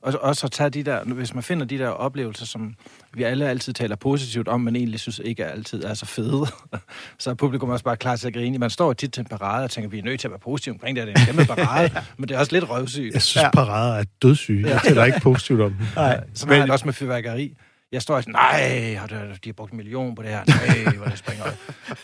[0.02, 2.74] og så- også at tage de der, hvis man finder de der oplevelser, som
[3.14, 6.46] vi alle altid taler positivt om, men egentlig synes ikke altid er så fede,
[7.18, 8.58] så er publikum også bare klar til at grine.
[8.58, 10.72] Man står tit til en parade og tænker, vi er nødt til at være positive
[10.74, 13.14] omkring det, det er en kæmpe parade, men det er også lidt røvsygt.
[13.14, 13.50] Jeg synes, Ja.
[13.50, 14.68] parader er dødssyge.
[14.68, 15.86] Jeg taler ikke positivt om dem.
[15.96, 17.56] Nej, Så man har det også med fyrværkeri.
[17.94, 20.44] Jeg står og sådan, nej, har de, de har brugt en million på det her.
[20.46, 21.44] Nej, hvor det springer.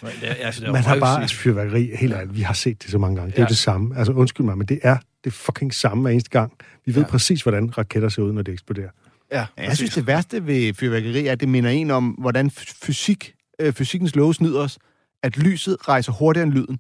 [0.03, 2.83] Men det, synes, det er Man har bare, altså fyrværkeri, helt ærligt, vi har set
[2.83, 3.31] det så mange gange.
[3.31, 3.47] Det er Ja.
[3.47, 3.99] jo det samme.
[3.99, 6.53] Altså undskyld mig, men det er det fucking samme hver eneste gang.
[6.87, 7.09] Vi ved Ja.
[7.09, 8.89] præcis, hvordan raketter ser ud, når det eksploderer.
[9.33, 12.51] Ja, Ja, jeg synes, det værste ved fyrværkeri er, at det minder en om, hvordan
[12.51, 14.79] fysik, øh, fysikkens love snyder os,
[15.23, 16.79] at lyset rejser hurtigere end lyden.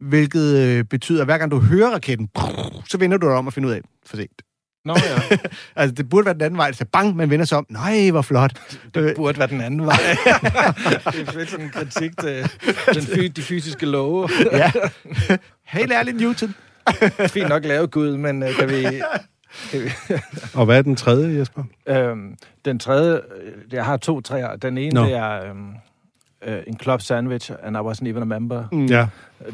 [0.00, 2.28] Hvilket øh, betyder, at hver gang du hører raketten,
[2.88, 4.42] så vender du dig om og finder ud af, for sent.
[4.88, 4.94] Nå
[5.30, 5.36] ja,
[5.76, 6.72] Altså, det burde være den anden vej.
[6.72, 7.66] Så bang, man vender sig om.
[7.68, 8.52] Nej, hvor flot.
[8.94, 9.96] det burde være den anden vej.
[11.12, 12.50] det er fedt sådan en kritik til
[12.94, 14.28] den fy, de fysiske love.
[14.52, 14.72] ja.
[15.78, 16.54] Helt ærligt, Newton.
[17.26, 18.82] Fint nok lavet Gud, men uh, kan vi...
[19.70, 19.90] Kan vi
[20.54, 21.62] Og hvad er den tredje, Jesper?
[21.86, 24.56] øhm, den tredje, øh, jeg har to træer.
[24.56, 25.04] Den ene, Nå.
[25.04, 25.70] det er øhm,
[26.46, 28.64] øh, en club sandwich, and I wasn't even a member.
[28.72, 28.86] Mm.
[28.86, 29.06] Ja.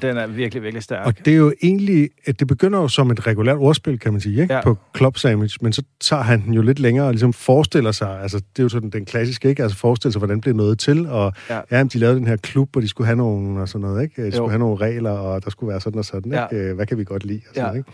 [0.03, 1.07] Den er virkelig, virkelig stærk.
[1.07, 4.21] Og det er jo egentlig, at det begynder jo som et regulært ordspil, kan man
[4.21, 4.55] sige, ikke?
[4.55, 4.63] Ja.
[4.63, 8.21] På Club Sandwich, men så tager han den jo lidt længere og ligesom forestiller sig,
[8.23, 9.63] altså det er jo sådan den klassiske, ikke?
[9.63, 11.55] Altså forestille sig, hvordan blev noget til, og Ja.
[11.55, 14.03] ja, jamen, de lavede den her klub, hvor de skulle have nogle og sådan noget,
[14.03, 14.23] ikke?
[14.23, 14.33] De Jo.
[14.37, 16.47] skulle have nogle regler, og der skulle være sådan og sådan, Ja.
[16.53, 16.65] ikke?
[16.69, 17.41] Øh, Hvad kan vi godt lide?
[17.49, 17.77] Og sådan, Ja.
[17.79, 17.91] ikke?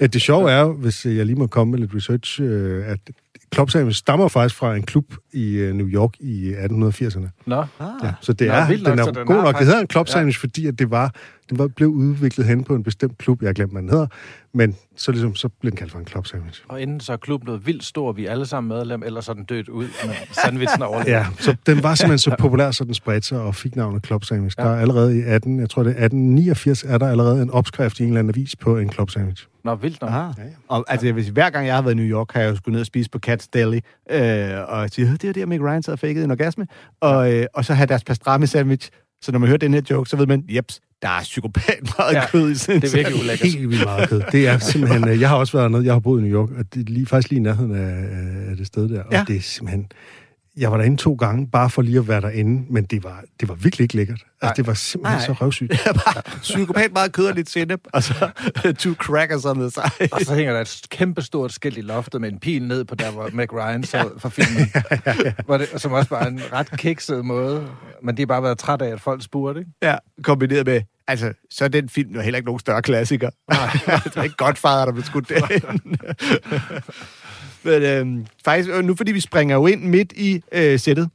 [0.00, 2.98] Øh, Det sjove er jo, hvis jeg lige må komme med lidt research, øh, at
[3.70, 7.28] Sandwich stammer faktisk fra en klub i øh, New York i 1880'erne.
[7.46, 7.86] Nå, Ah.
[8.02, 9.58] Ja, så det Nå, er, vildt nok, den er den god nok.
[9.58, 10.12] Det hedder en club Ja.
[10.40, 11.14] fordi at det var,
[11.50, 13.42] den var, blev udviklet hen på en bestemt klub.
[13.42, 14.06] Jeg har glemt, hvad den hedder.
[14.54, 16.62] Men så, ligesom, så blev den kaldt for en club sandwich.
[16.68, 19.32] og inden så er klubben blevet vildt stor, vi er alle sammen medlem, ellers er
[19.32, 21.12] den dødt ud, men sandwichen er overlevet.
[21.12, 24.24] Ja, så den var simpelthen så populær, så den spredte sig og fik navnet club
[24.24, 24.56] sandwich.
[24.58, 24.64] Ja.
[24.64, 28.00] Der er allerede i 18, jeg tror det er 1889, er der allerede en opskrift
[28.00, 29.46] i en eller anden avis på en club sandwich.
[29.64, 30.10] Nå, vildt nok.
[30.10, 30.32] Aha.
[30.68, 32.72] Og altså, sige, hver gang jeg har været i New York, har jeg jo skulle
[32.72, 35.82] ned og spise på Cat's Deli, øh, og sige, "Øh, det er der, Mick Ryan
[35.82, 36.66] sad og fakede en orgasme,
[37.00, 38.90] og, øh, og så have deres pastrami sandwich.
[39.22, 42.14] Så når man hører den her joke, så ved man, jeps, der er psykopat meget
[42.14, 43.48] Ja, kød i sådan det er virkelig ulækkert.
[43.52, 44.22] Helt vildt meget kød.
[44.32, 46.50] Det er simpelthen, øh, jeg har også været nede, jeg har boet i New York,
[46.58, 47.94] og det er lige, faktisk lige i nærheden af,
[48.50, 49.24] af det sted der, og Ja.
[49.28, 49.86] det er simpelthen,
[50.56, 53.48] jeg var derinde to gange, bare for lige at være derinde, men det var, det
[53.48, 54.20] var virkelig ikke lækkert.
[54.20, 54.52] Altså, Nej.
[54.54, 55.26] det var simpelthen Nej.
[55.26, 55.72] så røvsygt.
[55.84, 58.30] Det bare psykopat meget kød og lidt sennep, og så
[58.78, 60.08] two crackers on the side.
[60.12, 62.94] Og så hænger der et kæmpe stort skilt i loftet med en pil ned på
[62.94, 64.72] der, hvor Meg Ryan sad for filmen.
[65.46, 67.68] Hvor det, som også var en ret kikset måde.
[68.02, 69.70] Men de har bare været træt af, at folk spurgte, ikke?
[69.82, 73.30] Ja, kombineret med, altså, så er den film jo heller ikke nogen større klassiker.
[73.50, 73.98] Nej.
[74.04, 75.98] det er ikke godt fader, der blev skudt derinde.
[77.64, 81.08] Men øhm, faktisk, øh, nu fordi vi springer jo ind midt i øh, sættet,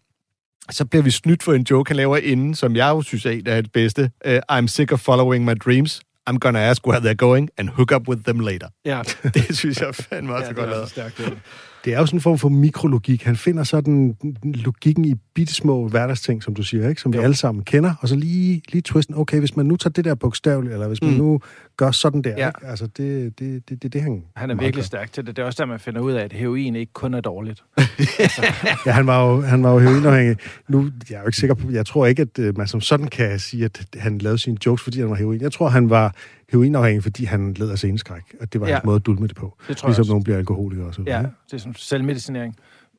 [0.72, 3.30] så bliver vi snydt for en joke, han laver inden, som jeg jo synes er
[3.32, 4.12] en af det bedste.
[4.28, 6.02] Uh, I'm sick of following my dreams.
[6.30, 8.68] I'm gonna ask where they're going and hook up with them later.
[8.86, 9.02] Ja,
[9.34, 10.90] Det synes jeg fandme også ja godt er lavet.
[10.90, 11.18] stærkt.
[11.18, 11.38] Det.
[11.86, 13.24] Det er jo sådan en form for mikrologik.
[13.24, 17.02] Han finder sådan logikken i bittesmå hverdagsting, som du siger, ikke?
[17.02, 17.24] som vi Jo.
[17.24, 20.16] alle sammen kender, og så lige, lige twisten, okay, hvis man nu tager det der
[20.16, 21.18] bogstaveligt, eller hvis man Mm.
[21.18, 21.40] nu
[21.78, 22.48] gør sådan der, Ja.
[22.48, 22.60] ikke?
[22.64, 24.82] altså det, det, det, det, det han Han er virkelig gør.
[24.82, 25.36] stærk til det.
[25.36, 27.64] Det er også der, man finder ud af, at heroin ikke kun er dårligt.
[28.86, 30.38] Ja, han var jo, han var jo heroinafhængig.
[30.68, 33.08] Nu, jeg er jo ikke sikker på, jeg tror ikke, at øh, man som sådan
[33.08, 35.42] kan sige, at han lavede sine jokes, fordi han var heroin.
[35.42, 36.16] Jeg tror, han var
[36.52, 38.74] heroinafhængig, fordi han led af sceneskræk, og det var Ja.
[38.74, 39.58] hans måde at dulme det på.
[39.68, 40.12] Det tror jeg Ligesom også.
[40.12, 41.18] nogen bliver alkoholikere og så videre.
[41.20, 42.56] Ja, det er sådan selvmedicinering.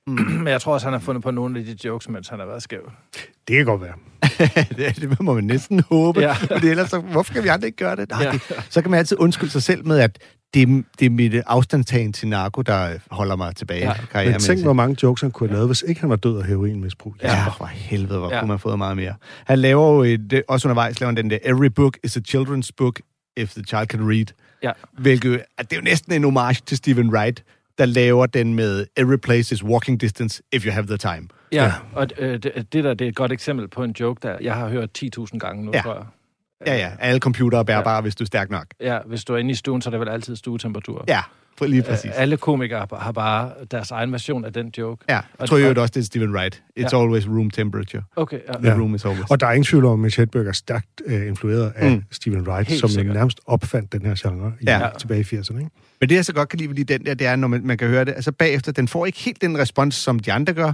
[0.09, 0.15] Mm.
[0.45, 2.47] Men jeg tror også, han har fundet på nogle af de jokes, mens han har
[2.47, 2.91] været skæv.
[3.49, 3.95] Det kan godt være.
[4.77, 6.21] det, det må man næsten håbe.
[6.21, 6.27] Ja.
[6.27, 6.33] Ja.
[6.33, 8.11] Fordi ellers, så, hvorfor kan vi andre ikke gøre det?
[8.11, 8.27] Nej, Ja.
[8.27, 8.33] ja.
[8.33, 8.67] det?
[8.71, 10.19] Så kan man altid undskylde sig selv med, at
[10.55, 13.81] det, det er mit afstandtagen til narko, der holder mig tilbage.
[14.15, 14.21] Ja.
[14.21, 14.31] Ja.
[14.31, 16.45] Men tænk, hvor mange jokes han kunne have lavet, hvis ikke han var død af
[16.47, 17.15] heroinmisbrug.
[17.23, 18.35] Ja, for helvede, hvor Ja.
[18.35, 18.41] ja.
[18.41, 19.15] kunne man have fået meget mere.
[19.47, 22.71] Han laver jo et, også undervejs laver han den der, Every book is a children's
[22.77, 23.01] book,
[23.37, 24.27] if the child can read.
[24.63, 24.71] Ja.
[24.99, 27.45] Hvilket, at det er jo næsten en homage til Stephen Wright,
[27.79, 31.29] der laver den med Every place is walking distance, if you have the time.
[31.53, 31.73] Ja, Ja.
[31.93, 34.55] og øh, det, det der det er et godt eksempel på en joke, der jeg
[34.55, 35.81] har hørt 10.000 gange nu, Ja.
[35.83, 36.05] tror jeg.
[36.67, 38.01] Ja, ja, alle computere er bærbare, ja.
[38.01, 38.67] hvis du er stærk nok.
[38.81, 41.05] Ja, hvis du er inde i stuen, så er det vel altid stuetemperatur.
[41.09, 41.21] Ja,
[41.59, 42.11] for lige præcis.
[42.15, 45.05] Alle komikere har- bare deres egen version af den joke.
[45.09, 46.63] Ja, jeg tror det- jo også, det er Stephen Wright.
[46.81, 47.01] It's Ja.
[47.03, 48.03] always room temperature.
[48.17, 48.53] Okay, ja.
[48.53, 48.75] The Ja.
[48.75, 49.25] room is always...
[49.31, 52.03] Og der er ingen tvivl om, at Mitch Hedberg er stærkt øh, influeret af Mm.
[52.11, 53.17] Stephen Wright, Helt som sikkert.
[53.17, 54.89] nærmest opfandt den her genre i, Ja.
[54.99, 55.59] tilbage i 80'erne.
[55.59, 55.71] Ikke?
[56.01, 57.61] Men det, jeg så godt kan lide ved lige den der, det er, når man,
[57.65, 60.53] man kan høre det, altså bagefter, den får ikke helt den respons, som de andre
[60.53, 60.73] gør,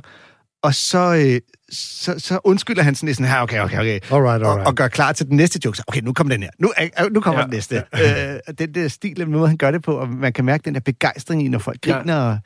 [0.65, 1.41] og så, øh,
[1.73, 3.99] så, så undskylder han sådan sådan her, okay, okay, okay.
[4.11, 4.45] Alright, alright.
[4.61, 5.77] Og, og gør klar til den næste joke.
[5.77, 6.51] Så, okay, nu kommer den her.
[6.59, 7.83] Nu, øh, nu kommer Ja, den næste.
[7.97, 8.35] Ja.
[8.35, 10.75] Øh, den der stil, den måde, han gør det på, og man kan mærke den
[10.75, 11.93] der begejstring i, når folk Ja.
[11.93, 12.17] griner.
[12.17, 12.39] Og,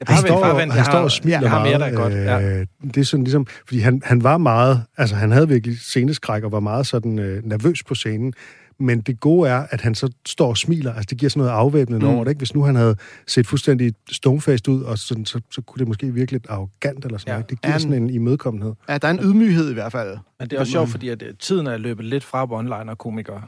[0.00, 1.92] Jeg Han vel står, han jeg står har- og smiler jeg har mere, der meget.
[1.92, 2.14] er godt.
[2.14, 2.58] Ja.
[2.60, 6.44] Øh, det er sådan ligesom, fordi han, han var meget, altså han havde virkelig sceneskræk
[6.44, 8.32] og var meget sådan øh, nervøs på scenen.
[8.78, 10.92] Men det gode er, at han så står og smiler.
[10.92, 12.12] Altså, det giver sådan noget afvæbnende mm.
[12.14, 12.38] over det, ikke?
[12.38, 16.12] Hvis nu han havde set fuldstændig stonefaced ud, og sådan, så, så kunne det måske
[16.14, 17.34] virke lidt arrogant eller sådan Ja.
[17.36, 17.50] noget.
[17.50, 18.74] Det giver Han- sådan en imødekommenhed.
[18.88, 20.18] ja, der er en ydmyghed i hvert fald.
[20.38, 23.42] Men det er også sjovt, fordi at, øh, tiden er løbet lidt fra one-liner-komikere.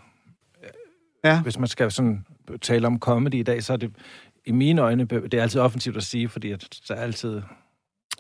[1.24, 1.42] Ja.
[1.42, 2.24] Hvis man skal sådan
[2.62, 3.90] tale om comedy i dag, så er det
[4.46, 7.42] i mine øjne, det er altid offensivt at sige, fordi at der er altid Det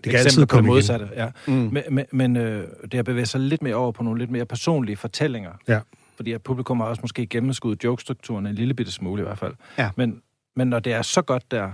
[0.04, 0.74] kan altid på det komme igen.
[0.74, 1.08] modsatte.
[1.16, 1.28] Ja.
[1.46, 1.52] Mm.
[1.54, 4.44] Men, men, men øh, det har bevæget sig lidt mere over på nogle lidt mere
[4.46, 5.50] personlige fortællinger.
[5.68, 5.80] Ja.
[6.18, 9.54] Fordi at publikum har også måske gennemskuddet jokestrukturen en lille bitte smule i hvert fald.
[9.78, 9.90] Ja.
[9.96, 10.20] Men,
[10.56, 11.70] men når det er så godt der,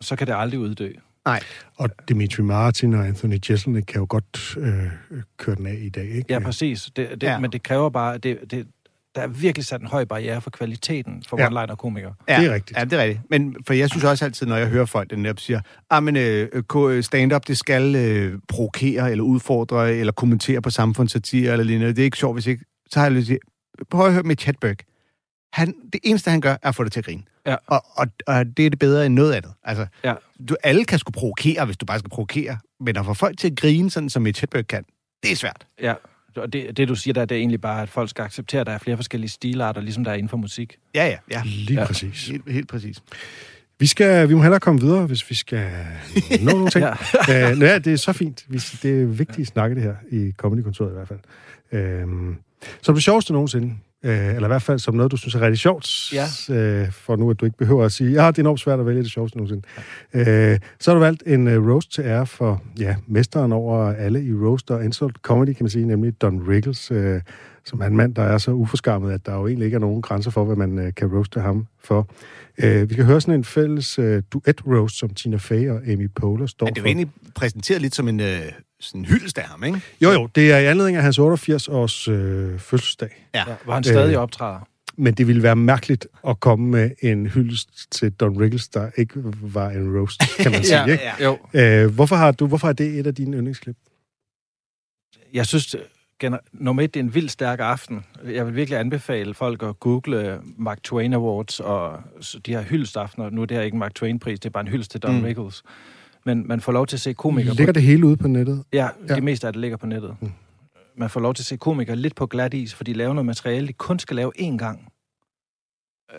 [0.00, 0.92] så kan det aldrig uddø.
[1.78, 4.86] Og Dimitri Martin og Anthony Jeselnik kan jo godt øh,
[5.36, 6.24] køre den af i dag, ikke?
[6.28, 6.90] Ja, præcis.
[6.96, 7.38] Det, det, Ja.
[7.38, 8.66] Men det kræver bare, det, det,
[9.14, 11.42] der er virkelig sat en høj barriere for kvaliteten for Ja.
[11.42, 11.48] ja.
[11.48, 12.14] one-liner-komikere.
[12.28, 12.78] Ja, Det er rigtigt.
[12.78, 13.20] Ja, det er rigtigt.
[13.30, 16.16] Men for jeg synes også altid, når jeg hører folk, den der siger, ah, men
[16.16, 21.88] øh, ko- stand-up, det skal øh, provokere, eller udfordre, eller kommentere på samfundssatire, eller lignende.
[21.88, 22.64] Det er ikke sjovt, hvis ikke...
[22.90, 23.51] Så har jeg lyst til at sige,
[23.90, 24.76] prøv at høre med Chadberg.
[25.52, 27.22] Han, det eneste, han gør, er at få det til at grine.
[27.46, 27.56] Ja.
[27.66, 29.52] Og, og, og det er det bedre end noget andet.
[29.64, 30.14] Altså, Ja.
[30.48, 32.58] du, alle kan sgu provokere, hvis du bare skal provokere.
[32.80, 34.84] Men at få folk til at grine, sådan som et Chadberg kan,
[35.22, 35.66] det er svært.
[35.82, 35.94] Ja,
[36.36, 38.66] og det, det du siger der, det er egentlig bare, at folk skal acceptere, at
[38.66, 40.76] der er flere forskellige stilarter, ligesom der er inden for musik.
[40.94, 41.42] Ja, ja, ja.
[41.44, 41.86] Lige Ja.
[41.86, 42.28] præcis.
[42.28, 42.98] Helt, helt præcis.
[43.78, 45.70] Vi, skal, vi må hellere komme videre, hvis vi skal
[46.42, 46.84] nå nogle ting.
[47.28, 47.50] ja.
[47.50, 48.44] Øh, nå ja, det er så fint.
[48.48, 51.18] Vi, det er vigtigt at snakke det her i Comedy-kontoret i hvert fald.
[51.72, 52.06] Øh,
[52.82, 55.58] som det sjoveste nogensinde, øh, eller i hvert fald som noget, du synes er rigtig
[55.58, 56.54] sjovt, Ja.
[56.54, 58.86] øh, for nu at du ikke behøver at sige, ja, det er enormt svært at
[58.86, 59.62] vælge det sjovste nogensinde.
[60.14, 64.24] Øh, så har du valgt en uh, roast til ære for ja, mesteren over alle
[64.24, 67.20] i roast og insult comedy, kan man sige, nemlig Don Rickles, øh,
[67.64, 70.02] som er en mand, der er så uforskammet, at der jo egentlig ikke er nogen
[70.02, 72.08] grænser for, hvad man øh, kan roaste ham for.
[72.62, 76.46] Øh, vi kan høre sådan en fælles øh, duet-roast, som Tina Fey og Amy Poehler
[76.46, 76.88] står Men det er for.
[76.88, 78.40] jo egentlig præsenteret lidt som en øh,
[78.82, 79.80] sådan hyldest af ham, ikke?
[80.00, 83.26] Jo, jo, det er i anledning af hans 88-års øh, fødselsdag.
[83.34, 83.38] Ja.
[83.48, 84.20] Ja, hvor han stadig Øh.
[84.22, 84.68] optræder.
[84.96, 89.14] Men det ville være mærkeligt at komme med en hyldest til Don Rickles, der ikke
[89.42, 90.78] var en roast, kan man sige.
[90.80, 91.04] Ja, ikke?
[91.24, 93.76] Jo, Øh, hvorfor, har du, hvorfor er det et af dine yndlingsklip?
[95.34, 95.76] jeg synes,
[96.24, 98.04] gener- nummer et, det er en vild stærk aften.
[98.24, 102.00] Jeg vil virkelig anbefale folk at google Mark Twain Awards og
[102.46, 103.30] de her hyldestaftener.
[103.30, 105.18] Nu er det her ikke en Mark Twain-pris, det er bare en hyldest til Don
[105.18, 105.24] mm.
[105.24, 105.62] Rickles.
[106.24, 107.54] Men man får lov til at se komikere...
[107.54, 108.64] Ligger det hele ude på nettet?
[108.72, 109.14] Ja, Ja.
[109.14, 110.16] det meste af det ligger på nettet.
[110.20, 110.32] Mm.
[110.96, 113.26] Man får lov til at se komikere lidt på glat is, for de laver noget
[113.26, 114.88] materiale, de kun skal lave én gang.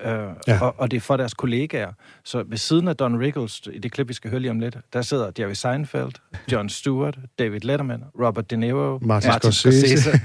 [0.05, 0.61] Øh, Ja.
[0.61, 1.91] og, og det er for deres kollegaer.
[2.23, 4.77] Så ved siden af Don Rickles, i det klip, vi skal høre lige om lidt,
[4.93, 6.11] der sidder Jerry Seinfeld,
[6.51, 10.09] Jon Stewart, David Letterman, Robert De Niro, Martin Scorsese.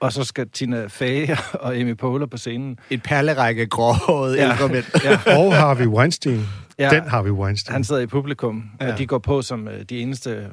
[0.00, 1.28] og så skal Tina Fey
[1.64, 2.78] og Amy Poehler på scenen.
[2.90, 4.50] Et perlerække gråhårede ja.
[4.52, 4.84] Ældre mænd.
[5.04, 6.40] Ja, Og Harvey Weinstein.
[6.78, 7.72] ja, Den Harvey Weinstein.
[7.72, 8.92] han sidder i publikum, Ja.
[8.92, 10.50] og de går på som øh, de eneste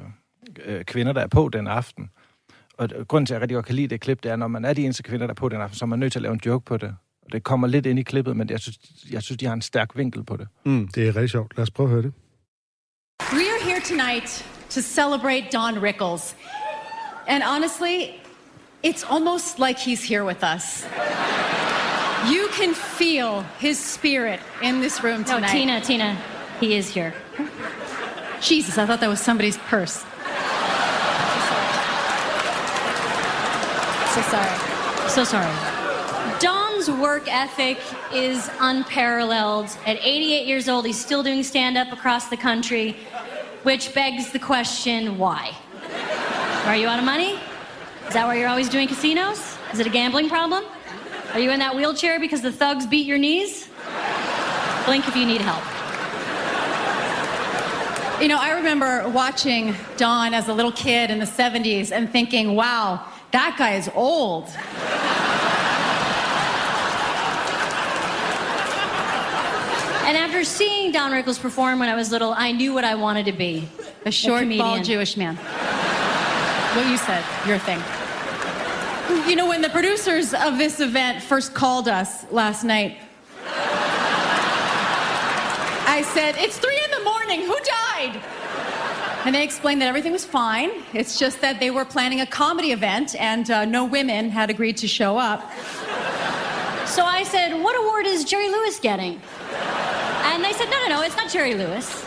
[0.64, 2.10] øh, kvinder, der er på den aften.
[2.78, 4.64] Og grunden til, at jeg rigtig godt kan lide det klip, det er, når man
[4.64, 6.22] er de eneste kvinder, der er på den aften, så er man nødt til at
[6.22, 6.94] lave en joke på det.
[7.26, 8.78] Og det kommer lidt ind i klippet, men jeg synes,
[9.12, 10.48] jeg synes de har en stærk vinkel på det.
[10.64, 10.88] Mm.
[10.94, 11.56] Det er rigtig sjovt.
[11.56, 12.12] Lad os prøve at høre det.
[13.32, 16.36] We are here tonight to celebrate Don Rickles.
[17.26, 17.96] And honestly,
[18.82, 20.84] it's almost like he's here with us.
[22.30, 25.50] You can feel his spirit in this room No, tonight.
[25.50, 26.18] Tina, Tina,
[26.60, 27.14] he is here.
[28.40, 30.04] Jesus, I thought that was somebody's purse.
[34.14, 35.08] So sorry.
[35.08, 36.38] So sorry.
[36.40, 37.78] Don's work ethic
[38.12, 39.66] is unparalleled.
[39.86, 42.96] At 88 years old, he's still doing stand up across the country,
[43.64, 45.56] which begs the question why?
[46.64, 47.38] Are you out of money?
[48.08, 49.58] Is that why you're always doing casinos?
[49.70, 50.64] Is it a gambling problem?
[51.34, 53.68] Are you in that wheelchair because the thugs beat your knees?
[54.86, 55.62] Blink if you need help.
[58.22, 62.56] You know, I remember watching Don as a little kid in the 70s and thinking,
[62.56, 64.46] wow, that guy is old.
[70.08, 73.26] And after seeing Don Rickles perform when I was little, I knew what I wanted
[73.26, 73.68] to be.
[74.06, 74.66] A short, comedian.
[74.66, 75.36] bald Jewish man.
[75.36, 77.82] What you said, your thing.
[79.08, 82.98] You know, when the producers of this event first called us last night,
[85.86, 88.22] I said, It's three in the morning, who died?
[89.24, 90.70] And they explained that everything was fine.
[90.92, 94.76] It's just that they were planning a comedy event and uh, no women had agreed
[94.78, 95.40] to show up.
[96.86, 99.20] So I said, What award is Jerry Lewis getting?
[100.24, 102.04] And they said, No, no, no, it's not Jerry Lewis.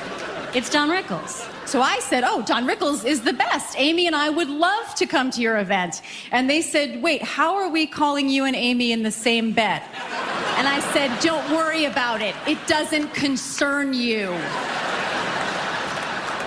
[0.54, 1.48] It's Don Rickles.
[1.72, 3.80] So I said, Oh, Don Rickles is the best.
[3.80, 6.02] Amy and I would love to come to your event.
[6.34, 9.82] And they said, Wait, how are we calling you and Amy in the same bed?
[10.58, 12.36] And I said, Don't worry about it.
[12.46, 14.38] It doesn't concern you.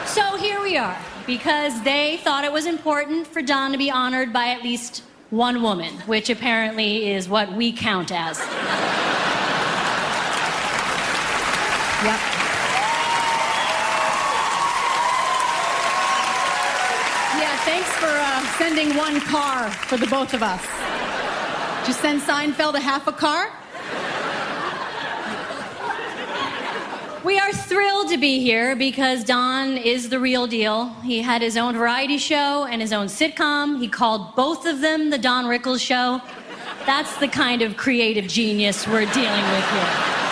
[0.04, 4.30] So here we are, because they thought it was important for Don to be honored
[4.30, 8.38] by at least one woman, which apparently is what we count as.
[12.04, 12.34] Yep.
[17.36, 20.62] Yeah, thanks for uh, sending one car for the both of us.
[21.80, 23.50] Did you send Seinfeld a half a car?
[27.24, 30.90] We are thrilled to be here because Don is the real deal.
[31.02, 33.80] He had his own variety show and his own sitcom.
[33.80, 36.20] He called both of them the Don Rickles Show.
[36.84, 40.23] That's the kind of creative genius we're dealing with here.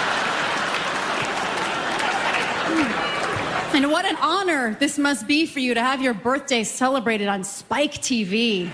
[3.75, 7.43] And what an honor this must be for you to have your birthday celebrated on
[7.43, 8.71] Spike TV.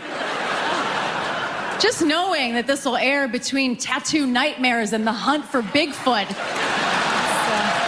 [1.80, 6.28] Just knowing that this will air between Tattoo Nightmares and The Hunt for Bigfoot.
[6.28, 7.78] It's, uh,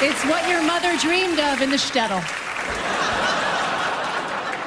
[0.00, 2.22] It's what your mother dreamed of in the shtetl.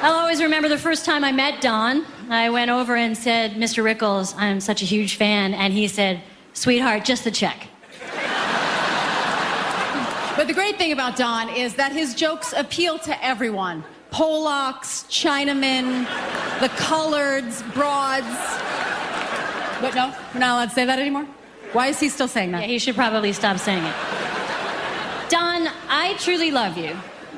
[0.02, 2.06] I'll always remember the first time I met Don.
[2.28, 3.82] I went over and said, Mr.
[3.82, 5.54] Rickles, I'm such a huge fan.
[5.54, 7.68] And he said, Sweetheart, just the check.
[10.36, 13.84] But the great thing about Don is that his jokes appeal to everyone.
[14.10, 16.04] Polacks, Chinamen,
[16.60, 18.26] the coloreds, broads.
[19.80, 20.14] But no?
[20.34, 21.26] We're not allowed to say that anymore?
[21.72, 22.68] Why is he still saying Yeah, that?
[22.68, 23.94] he should probably stop saying it.
[25.28, 26.96] Don, I truly love you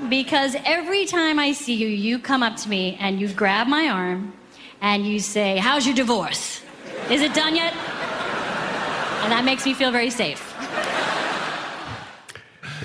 [0.09, 3.89] because every time I see you, you come up to me and you grab my
[3.89, 4.33] arm
[4.81, 6.63] and you say, How's your divorce?
[7.11, 7.75] Is it done yet?
[9.23, 10.43] And that makes me feel very safe.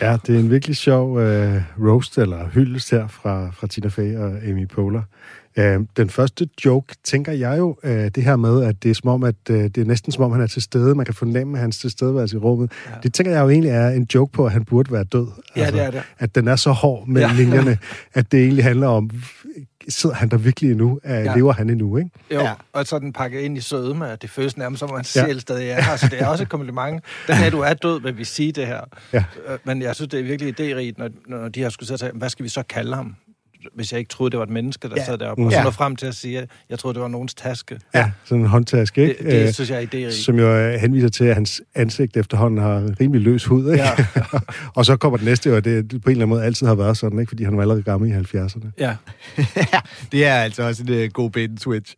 [0.02, 4.16] Ja, det er en virkelig sjov øh, roast eller hyldest her fra, fra Tina Fey
[4.16, 5.02] og Amy Poehler.
[5.58, 9.10] Øh, den første joke, tænker jeg jo, øh, det her med, at det er som
[9.10, 10.96] om, at øh, det er næsten som om, han er til stede.
[10.96, 12.72] Man kan fornemme hans tilstedeværelse i rummet.
[12.86, 12.92] Ja.
[13.04, 15.28] Det tænker jeg jo egentlig er en joke på, at han burde være død.
[15.28, 16.02] Altså, Ja, det er det.
[16.20, 17.28] At den er så hård med ja.
[17.28, 17.34] Ja.
[17.34, 17.78] linjerne,
[18.14, 19.10] at det egentlig handler om,
[19.90, 21.00] sidder han der virkelig endnu?
[21.06, 21.36] Øh, Ja.
[21.36, 22.10] Lever han endnu, ikke?
[22.34, 22.54] Jo, Ja.
[22.74, 25.06] og så er den pakket ind i sødme, at det føles nærmest som, om man
[25.16, 25.26] Ja.
[25.26, 25.96] selv stadig er her.
[25.96, 27.04] Så det er også et kompliment.
[27.28, 28.82] Den her, du er død, vil vi sige det her.
[29.14, 29.24] Ja.
[29.48, 32.12] Øh, Men jeg synes, det er virkelig idérigt, når, når de har skulle og sige,
[32.14, 33.16] hvad skal vi så kalde ham?
[33.76, 35.02] Hvis jeg ikke troede, det var et menneske, der Ja.
[35.02, 35.06] ja.
[35.06, 35.44] sad deroppe.
[35.44, 35.58] Og Ja.
[35.58, 37.80] så nå frem til at sige, at jeg troede, det var nogens taske.
[37.96, 39.24] Ja, sådan en håndtaske, Det, ikke?
[39.32, 40.24] det Øh, synes jeg er idérigt.
[40.24, 43.84] som jo øh, henviser til, at hans ansigt efterhånden har rimelig løs hud, ikke?
[43.84, 43.92] Ja.
[44.76, 46.98] og så kommer det næste, og det på en eller anden måde altid har været
[46.98, 47.30] sådan, ikke?
[47.30, 48.70] Fordi han var allerede gammel i 70'erne.
[48.80, 48.96] Ja.
[49.56, 49.80] ja,
[50.12, 51.96] det er altså også en uh, god bait switch.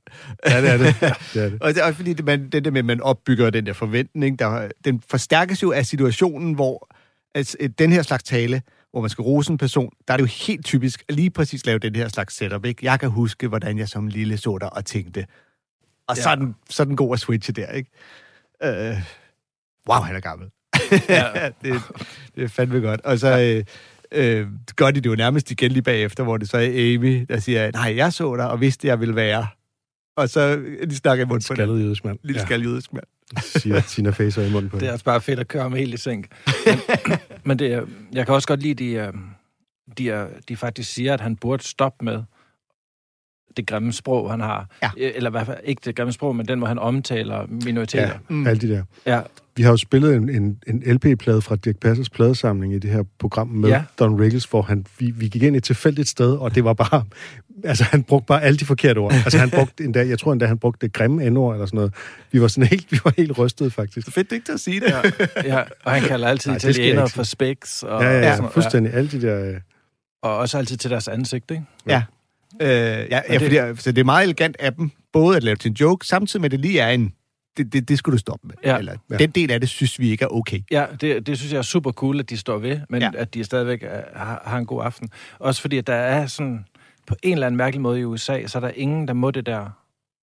[0.50, 0.96] Ja, det er det.
[1.34, 1.58] det, er det.
[1.62, 3.74] Og det er også fordi, det, man, det der med, at man opbygger den der
[3.74, 6.88] forventning, der, den forstærkes jo af situationen, hvor
[7.36, 10.46] altså, den her slags tale, hvor man skal rose en person, der er det jo
[10.48, 12.66] helt typisk at lige præcis lave den her slags setup.
[12.66, 12.86] Ikke?
[12.86, 15.26] Jeg kan huske, hvordan jeg som lille så dig og tænkte.
[16.08, 16.22] Og ja.
[16.22, 17.90] så, er den, så er den god at switche der, ikke?
[18.64, 18.98] Øh,
[19.90, 20.50] wow, han er gammel.
[21.10, 21.50] Ja.
[21.62, 21.82] det,
[22.36, 23.02] det er fandme godt.
[23.02, 23.64] Og så øh,
[24.12, 27.40] øh, gør de det jo nærmest igen lige bagefter, hvor det så er Amy, der
[27.40, 29.48] siger, nej, jeg så dig og vidste, jeg ville være.
[30.16, 31.58] Og så øh, de snakker i munden på det.
[31.58, 32.20] Skaldet jødisk mand.
[32.24, 33.06] Lille Ja, skal jødisk mand.
[33.38, 35.94] Siger Tina Facer i munden på Det er altså bare fedt at køre ham helt
[35.94, 36.28] i sænk.
[36.66, 39.14] Men, men det, jeg kan også godt lide, de, øh,
[39.98, 42.24] de, de faktisk siger, at han burde stoppe med
[43.58, 44.68] det grimme sprog, han har.
[44.84, 44.90] Ja.
[44.98, 48.08] Øh, Eller i hvert fald ikke det grimme sprog, men den, hvor han omtaler minoriteter.
[48.08, 48.48] Ja, Mm.
[48.48, 48.84] alle de der.
[49.06, 49.22] Ja,
[49.56, 53.04] Vi har jo spillet en, en, en LP-plade fra Dirk Passers pladesamling i det her
[53.20, 53.76] program med ja.
[53.76, 53.84] Ja.
[54.00, 57.04] Don Rickles, hvor han, vi, vi gik ind et tilfældigt sted, og det var bare...
[57.64, 59.14] Altså, han brugte bare alle de forkerte ord.
[59.14, 61.94] Altså, han brugte endda, jeg tror endda, han brugte det grimme endord eller sådan noget.
[62.32, 64.06] Vi var sådan helt, vi var helt rystede, faktisk.
[64.08, 64.88] Så fedt ikke til at sige det.
[64.90, 65.02] ja,
[65.44, 67.84] ja, og han kalder altid det italienere for specs.
[67.84, 68.94] Og, Ja, ja, og, ja, sådan- fuldstændig.
[68.94, 69.46] Alle de der...
[69.50, 69.56] øh,
[70.24, 71.64] og også altid til deres ansigt, ikke?
[71.88, 72.04] Ja.
[72.62, 75.56] Øh, ja, ja det- fordi, så det er meget elegant af dem, både at lave
[75.56, 77.14] til en joke, samtidig med, at det lige er en,
[77.58, 78.56] det, det, det skulle du stoppe med.
[78.66, 78.78] Ja.
[78.78, 79.18] Eller, Ja.
[79.18, 80.60] Den del af det synes vi ikke er okay.
[80.72, 83.12] Ja, det, det synes jeg er super cool, at de står ved, men Ja.
[83.18, 83.82] at de stadigvæk
[84.16, 85.10] har, har en god aften.
[85.40, 86.66] Også fordi, at der er sådan,
[87.08, 89.46] på en eller anden mærkelig måde i USA, så er der ingen, der må det
[89.46, 89.70] der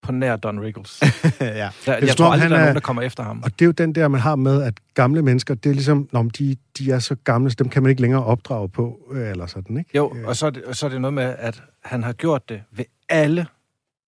[0.03, 1.01] på nær Don Rickles.
[1.41, 1.47] Ja.
[1.47, 3.43] jeg, jeg om, tror aldrig, han der er nogen, der kommer efter ham.
[3.45, 6.09] Og det er jo den der, man har med, at gamle mennesker, det er ligesom,
[6.13, 9.31] når de, de er så gamle, så dem kan man ikke længere opdrage på, øh,
[9.31, 9.91] eller sådan, ikke?
[9.95, 12.49] Jo, og så er, det, og så er det noget med, at han har gjort
[12.49, 13.47] det ved alle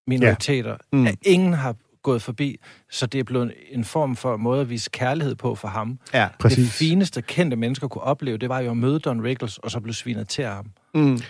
[0.07, 0.71] minoriteter.
[0.71, 0.77] Ja.
[0.99, 1.07] Mm.
[1.07, 4.91] At ingen har gået forbi, så det er blevet en form for måde at vise
[4.93, 5.99] kærlighed på for ham.
[6.15, 6.29] ja.
[6.39, 6.59] Præcis.
[6.59, 9.81] Det fineste kendte mennesker kunne opleve, det var jo at møde Don Rickles, og så
[9.81, 10.67] blive svinet til ham.
[10.95, 11.21] Mm.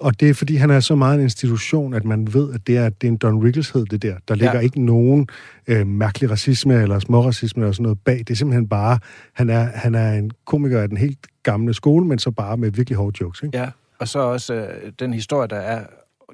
[0.00, 2.76] Og det er, fordi han er så meget en institution, at man ved, at det
[2.76, 4.14] er, det er en Don Rickles-hed, det der.
[4.28, 4.60] Der ligger Ja.
[4.60, 5.28] ikke nogen
[5.66, 8.18] øh, mærkelig racisme eller småracisme eller sådan noget bag.
[8.18, 8.98] Det er simpelthen bare,
[9.32, 12.70] han er, han er en komiker af den helt gamle skole, men så bare med
[12.70, 13.58] virkelig hårde jokes, ikke?
[13.58, 15.84] Ja, og så også øh, den historie, der, er,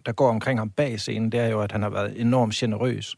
[0.06, 3.16] der går omkring ham bag scenen, det er jo, at han har været enormt generøs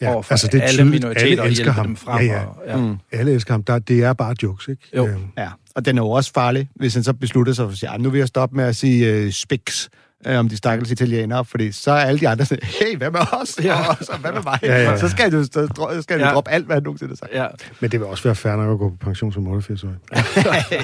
[0.00, 0.90] Ja, overfor altså, det er alle tydeligt.
[1.02, 1.86] minoriteter Alle og elsker ham.
[1.86, 2.26] dem frem.
[2.26, 2.44] Ja, ja.
[2.44, 2.76] Og, ja.
[2.76, 2.96] Mm.
[3.12, 3.62] Alle elsker ham.
[3.62, 4.82] Der, det er bare jokes, ikke?
[4.96, 5.06] Jo.
[5.06, 7.78] Øhm, Ja, og den er jo også farlig, hvis han så beslutter sig for at
[7.78, 9.90] sige, "Ah, nu vil jeg stoppe med at sige øh, spiks
[10.26, 13.20] øh, om de stakkels italienere, fordi så er alle de andre sådan, hey, hvad med
[13.40, 13.58] os?
[13.64, 13.88] Ja.
[13.88, 14.58] Og så, hvad med mig?
[14.62, 14.96] Ja, ja, ja.
[14.98, 16.30] Så skal du, så dro- skal du Ja.
[16.30, 17.32] droppe alt, hvad han nogensinde har sagt.
[17.34, 17.46] ja.
[17.80, 19.88] Men det vil også være fair nok at gå på pension som 88 år.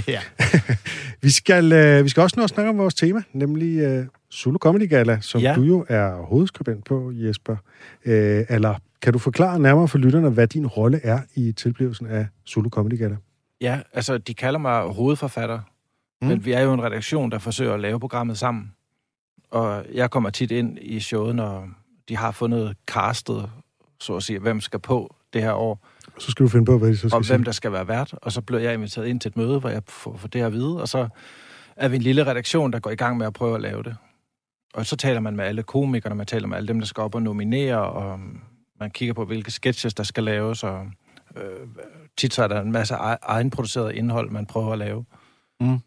[0.12, 0.20] ja.
[1.22, 4.58] Vi skal, øh, vi skal også nå at snakke om vores tema, nemlig øh, Zulu
[4.58, 5.40] Comedy Gala, som.
[5.40, 5.54] Ja.
[5.56, 7.56] du jo er hovedskribent på, Jesper.
[8.04, 8.74] Øh, eller
[9.06, 12.98] kan du forklare nærmere for lytterne, hvad din rolle er i tilblivelsen af Zulu Comedy
[12.98, 13.16] Gala?
[13.60, 15.60] ja, altså, de kalder mig hovedforfatter,
[16.22, 16.28] mm.
[16.28, 18.72] men vi er jo en redaktion, der forsøger at lave programmet sammen.
[19.50, 21.68] Og jeg kommer tit ind i showet, når
[22.08, 23.50] de har fundet castet,
[24.00, 25.86] så at sige, hvem skal på det her år,
[26.18, 28.14] Så skal du finde på, hvad de så skal og hvem der skal være vært.
[28.22, 30.52] Og så bliver jeg inviteret ind til et møde, hvor jeg får, får det at
[30.52, 31.08] vide, og så
[31.76, 33.96] er vi en lille redaktion, der går i gang med at prøve at lave det.
[34.74, 37.14] Og så taler man med alle komikerne, man taler med alle dem, der skal op
[37.14, 38.20] og nominere, og
[38.80, 40.86] man kigger på, hvilke sketches, der skal laves, og
[41.36, 41.66] øh,
[42.16, 45.04] tit så er der en masse ej- egenproduceret indhold, man prøver at lave.
[45.60, 45.78] Mm.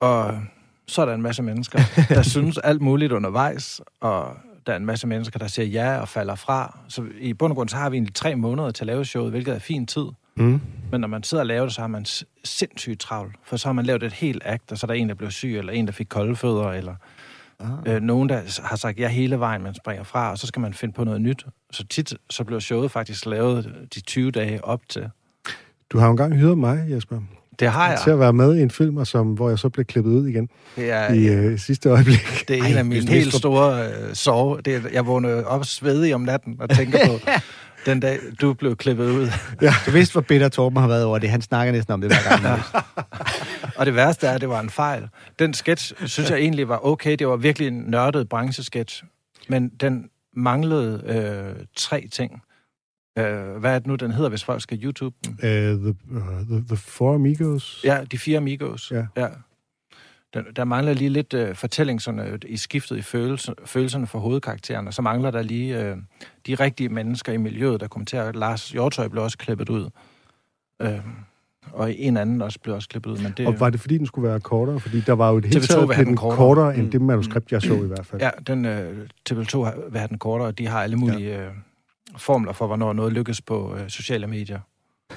[0.00, 0.40] Og
[0.86, 4.86] så er der en masse mennesker, der synes alt muligt undervejs, og der er en
[4.86, 6.78] masse mennesker, der siger ja og falder fra.
[6.88, 9.30] Så i bund og grund, så har vi egentlig tre måneder til at lave showet,
[9.30, 10.06] hvilket er fin tid.
[10.36, 10.60] Mm.
[10.90, 12.06] Men når man sidder og laver det, så har man
[12.44, 13.36] sindssygt travlt.
[13.44, 15.30] For så har man lavet et helt akt, og så er der en, der blev
[15.30, 16.94] syg, eller en, der fik kolde fødder, eller
[17.60, 17.94] Ah.
[17.94, 20.74] øh, nogen, der har sagt ja hele vejen, man springer fra, og så skal man
[20.74, 21.46] finde på noget nyt.
[21.72, 25.08] Så tit så bliver showet faktisk lavet de 20 dage op til.
[25.92, 27.20] Du har jo engang hyret mig, Jesper,
[27.60, 28.12] Det har til jeg.
[28.14, 30.48] at være med i en film, og som, hvor jeg så blev klippet ud igen
[30.76, 32.44] Det er, i øh, sidste øjeblik.
[32.48, 34.60] det er Ej, en af mine helt store øh, sove.
[34.64, 37.30] Det er, jeg vågner op svedig om natten og tænker på
[37.90, 39.28] den dag, du blev klippet ud.
[39.86, 41.30] Du vidste, hvor bitter Torben har været over det.
[41.30, 42.60] Han snakker næsten om det hver gang.
[43.78, 45.08] Og det værste er, at det var en fejl.
[45.38, 47.16] Den sketch, synes jeg egentlig var okay.
[47.18, 49.04] Det var virkelig en nørdet branchesketch.
[49.48, 52.42] Men den manglede øh, tre ting.
[53.18, 55.32] Øh, hvad er det nu, den hedder, hvis folk skal YouTube den?
[55.32, 57.80] Uh, the, uh, the, the Four Amigos.
[57.84, 58.90] Ja, De Fire Amigos.
[58.90, 59.06] Ja.
[59.16, 59.28] ja.
[60.34, 64.18] Der, der mangler lige lidt øh, fortælling sådan, øh, i skiftet i følelse, følelserne for
[64.18, 64.92] hovedkaraktererne.
[64.92, 65.96] Så mangler der lige øh,
[66.46, 68.32] de rigtige mennesker i miljøet, der kommenterer.
[68.32, 69.90] Lars Hjortøj blev også klippet ud.
[70.82, 70.98] Øh,
[71.72, 73.18] og en anden også blev også klippet ud.
[73.18, 74.80] Men det, Og var det fordi, den skulle være kortere?
[74.80, 76.76] Fordi der var jo et helt TV2 taget den den kortere, kortere.
[76.76, 76.90] end Mm.
[76.90, 78.22] det manuskript, jeg så i hvert fald.
[78.22, 78.96] Ja, den øh,
[79.30, 81.46] TV2 har- vil have den kortere, og de har alle mulige øh,
[82.16, 84.60] formler for, hvornår noget lykkes på øh, sociale medier.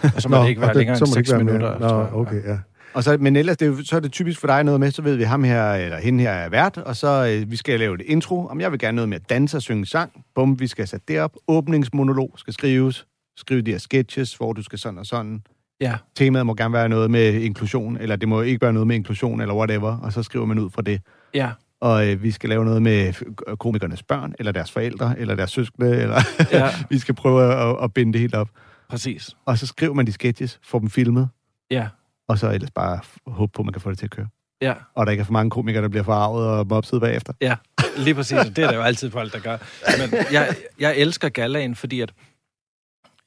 [0.15, 1.53] Og så må det ikke være længere så end må det 6 ikke være mere.
[1.53, 1.79] minutter.
[1.79, 2.13] Nå, tror jeg.
[2.13, 2.57] okay, ja.
[2.93, 4.91] Og så, men ellers, det er, jo- så er det typisk for dig noget med,
[4.91, 7.79] så ved vi ham her, eller hende her er vært, og så øh, vi skal
[7.79, 8.47] lave et intro.
[8.47, 10.11] Om jeg vil gerne noget med at danse og synge sang.
[10.35, 11.35] Bum, vi skal sætte det op.
[11.47, 13.05] Åbningsmonolog skal skrives.
[13.37, 15.41] Skrive de her sketches, hvor du skal sådan og sådan.
[15.81, 18.95] Ja, Temaet må gerne være noget med inklusion, eller det må ikke være noget med
[18.95, 21.01] inklusion, eller whatever, og så skriver man ud fra det.
[21.33, 21.49] ja,
[21.81, 25.51] Og øh, vi skal lave noget med f- komikernes børn, eller deres forældre, eller deres
[25.51, 26.21] søskende, eller
[26.51, 28.49] ja, vi skal prøve at, at binde det helt op.
[28.89, 29.29] præcis.
[29.45, 31.29] Og så skriver man de sketches, får dem filmet,
[31.71, 31.87] Ja,
[32.27, 34.27] og så ellers bare håbe på, at man kan få det til at køre.
[34.61, 37.33] ja, Og der ikke er for mange komikere, der bliver forarvet og mopset bagefter.
[37.41, 37.55] ja,
[37.97, 38.37] lige præcis.
[38.55, 39.57] Det er der jo altid folk, der gør.
[39.99, 42.11] Men jeg, jeg elsker galaen, fordi at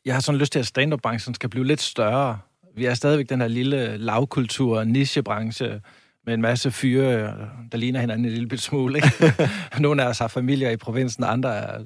[0.05, 2.39] jeg har sådan lyst til, at stand-up-branchen skal blive lidt større.
[2.77, 5.81] Vi er stadigvæk den her lille lavkultur, nichebranche,
[6.27, 7.35] med en masse fyre,
[7.73, 8.97] der ligner hinanden en lille smule.
[8.97, 9.35] Ikke?
[9.81, 11.85] Nogle af os har familier i provinsen, andre er...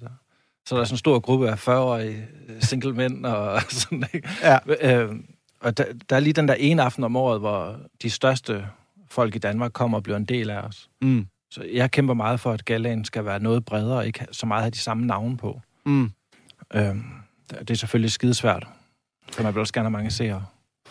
[0.66, 2.27] Så der er sådan en stor gruppe af 40-årige
[2.61, 4.29] single mænd og sådan, ikke?
[4.43, 4.59] Ja.
[4.81, 5.14] Øh,
[5.61, 8.66] og der, der er lige den der ene aften om året, hvor de største
[9.11, 10.91] folk i Danmark kommer og bliver en del af os.
[11.03, 11.27] Mm.
[11.51, 14.71] Så jeg kæmper meget for, at galaen skal være noget bredere, ikke så meget have
[14.71, 15.61] de samme navne på.
[15.87, 16.11] Mm.
[16.75, 17.05] Øhm,
[17.51, 18.66] det er selvfølgelig skidesvært,
[19.32, 20.44] for man vil også gerne have mange seere.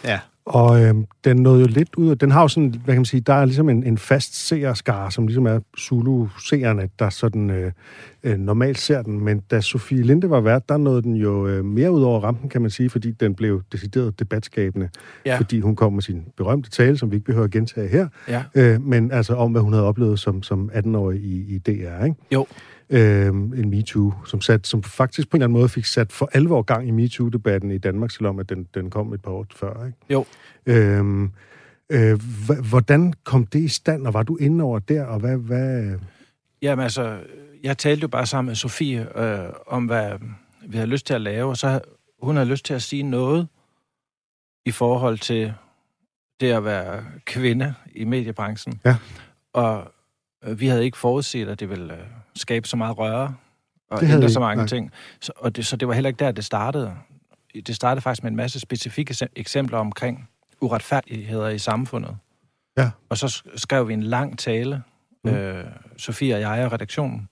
[0.03, 0.19] Ja.
[0.45, 2.17] Og øhm, den nåede jo lidt ud af...
[2.17, 5.11] Den har jo sådan, hvad kan man sige, der er ligesom en, en fast seerskare,
[5.11, 7.71] som ligesom er Zulu-seerne, der sådan øh,
[8.23, 9.23] øh, normalt ser den.
[9.23, 12.49] Men da Sofie Linde var vært, der nåede den jo øh, mere ud over rampen,
[12.49, 14.89] kan man sige, fordi den blev decideret debatskabende.
[15.25, 15.37] Ja.
[15.37, 18.07] Fordi hun kom med sin berømte tale, som vi ikke behøver at gentage her.
[18.27, 18.43] Ja.
[18.55, 22.15] Øh, men altså om, hvad hun havde oplevet som, som 18-årig i, i DR, ikke?
[22.31, 22.47] Jo.
[22.89, 26.29] Øh, en MeToo, som, sat, som faktisk på en eller anden måde fik sat for
[26.33, 29.85] alvor gang i MeToo-debatten i Danmark, selvom at den, den kom et par år før.
[29.85, 29.97] Ikke?
[30.09, 30.25] Jo.
[30.65, 31.31] Øhm,
[31.89, 35.37] øh, h- hvordan kom det i stand, og var du inde over der, og hvad...
[35.37, 35.99] hvad
[36.61, 37.19] Jamen altså,
[37.63, 40.11] jeg talte jo bare sammen med Sofie øh, om, hvad
[40.67, 41.81] vi havde lyst til at lave, og så
[42.21, 43.47] hun havde lyst til at sige noget
[44.65, 45.53] i forhold til
[46.39, 48.81] det at være kvinde i mediebranchen.
[48.85, 48.95] Ja.
[49.53, 49.93] Og
[50.43, 51.99] øh, vi havde ikke forudset, at det ville øh,
[52.37, 53.35] skabe så meget røre
[53.91, 54.67] og Det ændre så mange nej.
[54.67, 54.91] ting.
[55.21, 56.95] Så, og det, så det var heller ikke der, det startede.
[57.67, 60.29] Det startede faktisk med en masse specifikke eksem- eksempler omkring
[60.61, 62.17] uretfærdigheder i samfundet.
[62.77, 62.91] Ja.
[63.09, 64.83] Og så sk- skrev vi en lang tale,
[65.23, 65.29] mm.
[65.31, 65.65] øh,
[65.97, 67.29] Sofie og jeg og redaktionen.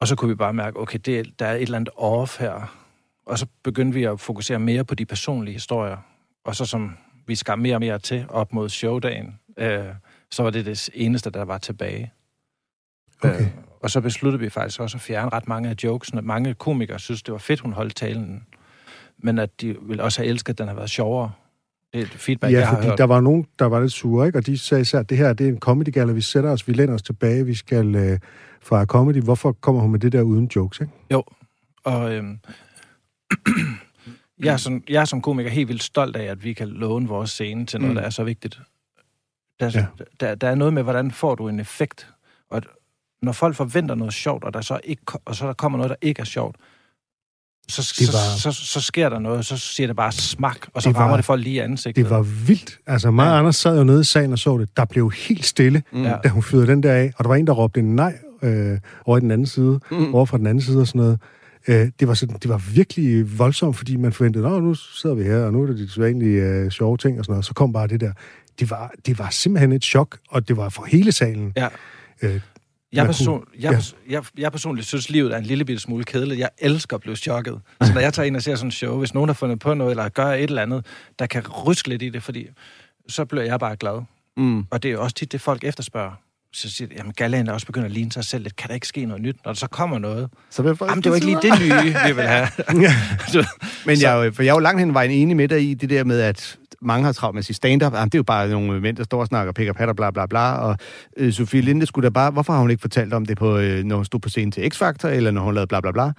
[0.00, 2.76] Og så kunne vi bare mærke, okay, det, der er et eller andet off her.
[3.26, 5.96] Og så begyndte vi at fokusere mere på de personlige historier.
[6.44, 6.96] Og så som
[7.26, 9.84] vi skar mere og mere til op mod showdagen, øh,
[10.30, 12.12] så var det det eneste, der var tilbage.
[13.24, 13.40] Okay.
[13.40, 13.46] Øh,
[13.82, 16.22] og så besluttede vi faktisk også at fjerne ret mange af jokesene.
[16.22, 18.42] Mange komikere synes, det var fedt, hun holdt talen.
[19.18, 21.32] Men at de ville også have elsket, at den har været sjovere.
[21.92, 22.98] Det er et feedback, jeg Ja, har fordi hørt.
[22.98, 24.38] der var nogen, der var lidt sure, ikke?
[24.38, 26.68] Og de sagde især, at det her det er en comedy gala, vi sætter os,
[26.68, 28.18] vi læner os tilbage, vi skal øh,
[28.62, 29.22] fra comedy.
[29.22, 30.92] Hvorfor kommer hun med det der uden jokes, ikke?
[31.84, 32.38] Og øhm,
[34.44, 37.08] jeg, er som, jeg er som komiker helt vildt stolt af, at vi kan låne
[37.08, 37.96] vores scene til noget, Mm.
[38.00, 38.60] der er så vigtigt.
[39.60, 39.86] Der, Ja.
[40.20, 42.08] der, der er noget med, hvordan får du en effekt.
[42.50, 42.62] Og
[43.22, 45.96] når folk forventer noget sjovt, og, der så ikke, og så der kommer noget, der
[46.02, 46.56] ikke er sjovt,
[47.68, 50.12] så, Det så, var- så, så, så sker der noget, og så siger det bare
[50.12, 52.04] smak, og så Det var- rammer det folk lige i ansigtet.
[52.04, 52.78] Det var vildt.
[52.86, 53.38] Altså, mig og Ja.
[53.38, 54.76] Anders sad jo nede i sagen og så det.
[54.76, 56.02] Der blev helt stille, Mm.
[56.24, 57.12] Da hun fyrede den der af.
[57.16, 60.14] Og der var en, der råbte en nej øh, over i den anden side, Mm.
[60.14, 61.18] over fra den anden side og sådan noget.
[61.68, 65.22] Øh, det, var sådan, det var virkelig voldsomt, fordi man forventede, at nu sidder vi
[65.24, 67.44] her, og nu er det de sædvanlige øh, sjove ting og sådan noget.
[67.44, 68.12] Så kom bare det der.
[68.60, 71.52] Det var, det var simpelthen et chok, og det var for hele salen.
[71.56, 71.68] Ja.
[72.22, 72.40] Øh,
[72.92, 76.40] Jeg, person, jeg, pers- jeg, jeg personligt synes, livet er en lille bitte smule kedeligt.
[76.40, 77.60] Jeg elsker at blive chokket.
[77.82, 79.74] Så når jeg tager ind og ser sådan en show, hvis nogen har fundet på
[79.74, 80.86] noget, eller gør et eller andet,
[81.18, 82.46] der kan ryske lidt i det, fordi
[83.08, 84.02] så bliver jeg bare glad.
[84.36, 84.64] Mm.
[84.70, 86.12] Og det er jo også tit det, folk efterspørger.
[86.52, 88.56] Så siger de, jamen galaen er også begyndt at ligne sig selv lidt.
[88.56, 89.36] Kan der ikke ske noget nyt?
[89.44, 90.30] Når der så kommer noget.
[90.50, 92.48] Så vil folk Jamen, det var ikke lige det nye, vi vil have.
[93.86, 96.04] Men jeg, for jeg er jo langt hen vejen enig med dig i det der
[96.04, 97.92] med, at mange har travlt med at sige stand-up.
[97.94, 100.10] Jamen, det er jo bare nogle mænd, der står og snakker pik og patter, bla
[100.10, 100.52] bla bla.
[100.52, 100.76] Og
[101.16, 102.30] øh, Sofie Linde skulle da bare...
[102.30, 104.70] Hvorfor har hun ikke fortalt om det, på, øh, når hun stod på scenen til
[104.74, 106.12] X-Factor, eller når hun lavede bla bla bla?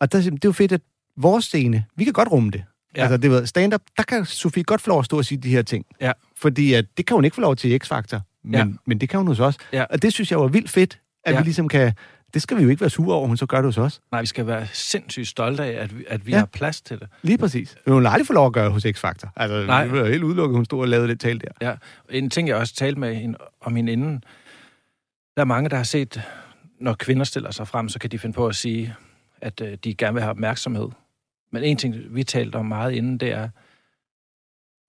[0.00, 0.80] Og der, det er jo fedt, at
[1.16, 2.64] vores scene, vi kan godt rumme det.
[2.96, 3.02] Ja.
[3.02, 5.48] Altså, det ved, stand-up, der kan Sofie godt få lov at stå og sige de
[5.48, 5.84] her ting.
[6.00, 6.12] Ja.
[6.36, 8.20] Fordi at, det kan hun ikke få lov til i X-Factor.
[8.44, 8.66] Men, Ja.
[8.86, 9.56] men det kan hun hos os.
[9.72, 9.84] Ja.
[9.90, 11.38] Og det synes jeg var vildt fedt, at Ja.
[11.38, 11.92] vi ligesom kan...
[12.34, 14.00] Det skal vi jo ikke være sure over, hun så gør det hos os.
[14.12, 16.38] Nej, vi skal være sindssygt stolte af, at vi, at vi Ja.
[16.38, 17.08] har plads til det.
[17.22, 17.76] Lige præcis.
[17.86, 19.28] Men hun har aldrig fået lov at gøre hos X-Factor.
[19.36, 19.84] Altså, Nej.
[19.84, 21.68] det var helt udelukket, hun stod og lavede det tale der.
[21.68, 21.74] Ja,
[22.10, 24.24] en ting, jeg også talte med hende, om hende inden,
[25.36, 26.22] der er mange, der har set,
[26.80, 28.94] når kvinder stiller sig frem, så kan de finde på at sige,
[29.40, 30.88] at øh, de gerne vil have opmærksomhed.
[31.52, 33.48] Men en ting, vi talte om meget inden, det er,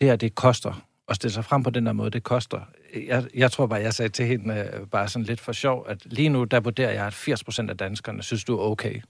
[0.02, 0.86] det er, det koster.
[1.10, 2.60] At stille sig frem på den der måde, det koster.
[3.08, 5.98] Jeg, jeg tror bare, jeg sagde til hende, øh, bare sådan lidt for sjov, at
[6.06, 9.02] lige nu, der vurderer jeg, at 80% af danskerne synes, du er okay.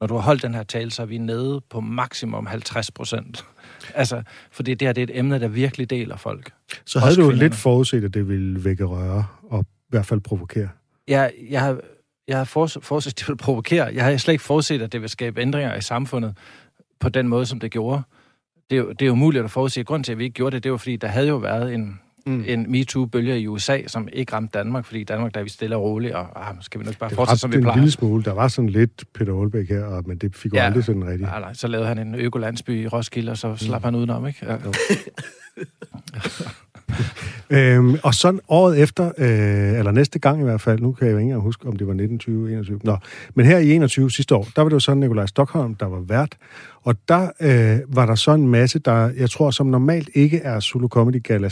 [0.00, 3.44] Når du har holdt den her tale, så er vi nede på maksimum 50 procent.
[3.94, 6.52] Altså, fordi det her det er et emne, der virkelig deler folk.
[6.84, 7.48] Så havde Også du kvinderne.
[7.48, 10.68] lidt forudset, at det ville vække røre, og i hvert fald provokere.
[11.08, 11.80] Jeg, jeg har,
[12.28, 13.90] jeg har forudset, at det vil provokere.
[13.94, 16.36] Jeg har slet ikke forudset, at det vil skabe ændringer i samfundet
[17.00, 18.02] på den måde, som det gjorde.
[18.70, 19.82] Det er jo, det er jo umuligt at forudse.
[19.82, 22.00] Grunden til, at vi ikke gjorde det, det var, fordi der havde jo været en,
[22.26, 22.32] Mm.
[22.32, 22.44] mm.
[22.46, 25.76] en MeToo-bølge i USA, som ikke ramte Danmark, fordi i Danmark, der er vi stille
[25.76, 27.76] og roligt, og ah, skal vi nok bare Det fortsætte, som vi en plejer.
[27.76, 28.24] lille smule.
[28.24, 30.64] Der var sådan lidt Peter Aalbæk her, og, men det fik jo Ja.
[30.64, 31.28] aldrig sådan rigtigt.
[31.30, 33.84] Nej, nej, så lavede han en økolandsby i Roskilde, og så slap mm.
[33.84, 34.46] han udenom, ikke?
[34.46, 34.56] Ja.
[37.50, 41.12] Øhm, og sådan året efter, øh, eller næste gang i hvert fald, nu kan jeg
[41.12, 42.80] jo ikke engang huske, om det var 19, 20, 21.
[42.84, 42.96] Nå,
[43.34, 46.00] men her i 21 sidste år, der var det jo sådan Nikolaj Stockholm, der var
[46.00, 46.36] vært.
[46.88, 50.60] Og der øh, var der så en masse, der, jeg tror, som normalt ikke er
[50.60, 51.48] Zulu Comedy Gala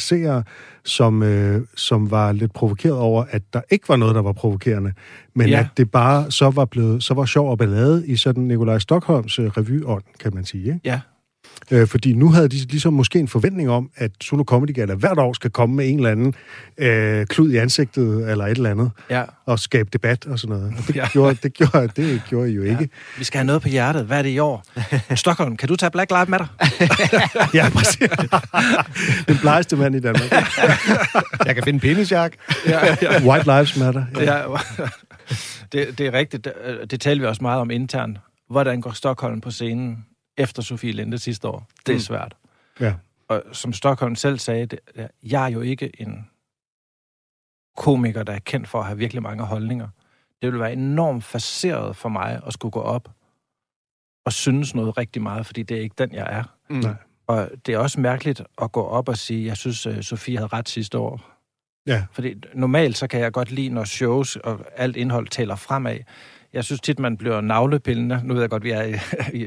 [0.84, 4.92] som, øh, som var lidt provokeret over, at der ikke var noget, der var provokerende.
[5.34, 5.48] Men.
[5.48, 5.58] Ja.
[5.58, 9.38] at det bare så var blevet, så var sjov og ballade i sådan Nikolaj Stockholms
[9.38, 10.64] øh, revyånd, kan man sige.
[10.64, 10.80] Ikke?
[10.84, 11.00] ja.
[11.70, 15.18] Øh, fordi nu havde de ligesom måske en forventning om, at Zulu Comedy Gala hvert
[15.18, 16.34] år skal komme med en eller anden
[16.78, 19.22] øh, klud i ansigtet, eller et eller andet, ja.
[19.46, 20.74] og skabe debat og sådan noget.
[20.78, 21.08] Og det, Ja.
[21.12, 22.88] gjorde, det, gjorde, det gjorde I jo ikke.
[23.18, 24.04] Vi skal have noget på hjertet.
[24.04, 24.64] Hvad er det i år?
[25.14, 26.46] Stockholm, kan du tage Black Lives Matter?
[27.54, 28.08] Ja, præcis.
[29.28, 30.32] Den blegeste mand i Danmark.
[31.46, 32.32] Jeg kan finde en penisjak.
[32.66, 33.22] ja, ja.
[33.28, 34.04] White Lives Matter.
[34.16, 34.36] Ja.
[34.38, 34.42] Ja,
[35.72, 36.44] det, det er rigtigt.
[36.44, 38.18] Det, det talte vi også meget om internt.
[38.50, 40.04] Hvordan går Stockholm på scenen
[40.36, 41.66] efter Sofie Linde sidste år?
[41.86, 42.00] Det er Mm.
[42.00, 42.36] svært.
[42.80, 42.94] Ja.
[43.28, 44.78] Og som Stockholm selv sagde, det,
[45.22, 46.30] jeg er jo ikke en
[47.76, 49.88] komiker, der er kendt for at have virkelig mange holdninger.
[50.42, 53.08] Det ville være enormt faceret for mig at skulle gå op
[54.26, 56.44] og synes noget rigtig meget, fordi det er ikke den, jeg er.
[56.70, 56.76] Mm.
[56.76, 56.94] Nej.
[57.26, 60.46] Og det er også mærkeligt at gå op og sige, jeg synes, øh, Sofie havde
[60.52, 61.32] ret sidste år.
[61.86, 62.06] Ja.
[62.12, 65.98] Fordi normalt så kan jeg godt lide, når shows og alt indhold taler fremad.
[66.56, 68.20] Jeg synes tit, man bliver navlepillende.
[68.24, 68.94] Nu ved jeg godt, vi er i,
[69.32, 69.42] i,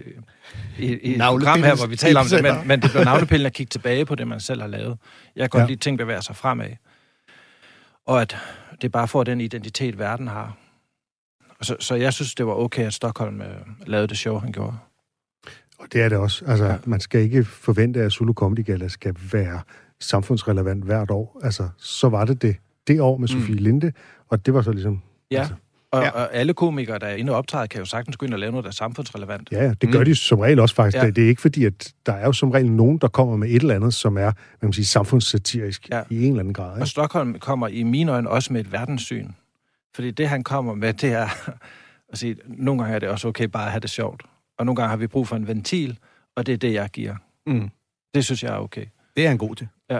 [0.79, 3.47] i, i et program her, hvor vi taler om det, men, men det bliver navlepillende
[3.47, 4.97] at kigge tilbage på det, man selv har lavet.
[5.35, 5.65] Jeg kan godt Ja.
[5.67, 6.69] lide, at ting bevæger sig fremad.
[8.05, 8.37] Og at
[8.81, 10.57] det bare for den identitet, verden har.
[11.61, 13.47] Så, så jeg synes, det var okay, at Stockholm øh,
[13.87, 14.77] lavede det show, han gjorde.
[15.79, 16.45] Og det er det også.
[16.45, 16.75] Altså, ja.
[16.85, 19.61] Man skal ikke forvente, at Zulu Comedy Gala skal være
[19.99, 21.39] samfundsrelevant hvert år.
[21.43, 22.55] Altså, så var det det
[22.87, 23.91] det år med Sofie Linde,
[24.29, 25.01] og det var så ligesom...
[25.31, 25.53] Ja, Altså,
[25.91, 26.09] og, Ja.
[26.09, 28.51] og alle komikere, der er inde og optræde, kan jo sagtens gå ind og lave
[28.51, 29.49] noget, der er samfundsrelevant.
[29.51, 30.05] Ja, det gør mm.
[30.05, 31.03] de som regel også faktisk.
[31.03, 31.09] Ja.
[31.09, 33.55] Det, er ikke fordi, at der er jo som regel nogen, der kommer med et
[33.55, 36.01] eller andet, som er, hvad kan man sige, samfundssatirisk ja.
[36.09, 36.71] I en eller anden grad.
[36.71, 36.87] Og Ikke?
[36.87, 39.27] Stockholm kommer i mine øjne også med et verdenssyn.
[39.95, 41.27] Fordi det, han kommer med, det er
[42.11, 44.23] at sige, nogle gange er det også okay bare at have det sjovt.
[44.57, 45.97] Og nogle gange har vi brug for en ventil,
[46.35, 47.15] og det er det, jeg giver.
[47.47, 47.69] Mm.
[48.13, 48.85] Det synes jeg er okay.
[49.17, 49.67] Det er han god til.
[49.89, 49.99] Ja.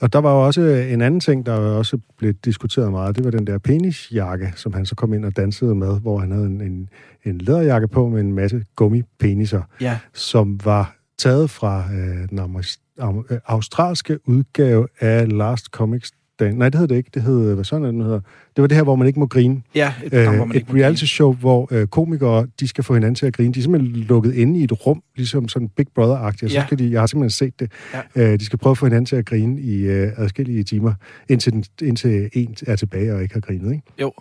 [0.00, 3.16] Og der var jo også en anden ting, der også blev diskuteret meget.
[3.16, 6.32] Det var den der penisjakke, som han så kom ind og dansede med, hvor han
[6.32, 6.88] havde en, en,
[7.24, 12.78] en læderjakke på med en masse gummipeniser, Ja, som var taget fra øh, den amer-
[13.00, 16.50] am- øh, australske udgave af Last Comics Day.
[16.52, 17.10] Nej, det hed det ikke.
[17.14, 18.20] Det hed, hvad sådan er det, hedder?
[18.56, 19.62] Det var det her, hvor man ikke må grine.
[19.74, 22.84] ja et program, hvor man Øh, ikke et reality show, hvor øh, komikere, de skal
[22.84, 23.54] få hinanden til at grine.
[23.54, 26.44] De er simpelthen lukket inde i et rum, ligesom sådan Big Brother-agtigt.
[26.44, 26.66] Og så Ja.
[26.66, 27.72] skal de, jeg har simpelthen set det.
[28.16, 28.32] Ja.
[28.32, 30.94] Øh, de skal prøve at få hinanden til at grine i øh, adskillige timer,
[31.28, 33.72] indtil, den, indtil en er tilbage og ikke har grinet.
[33.72, 33.82] Ikke?
[34.00, 34.12] Jo.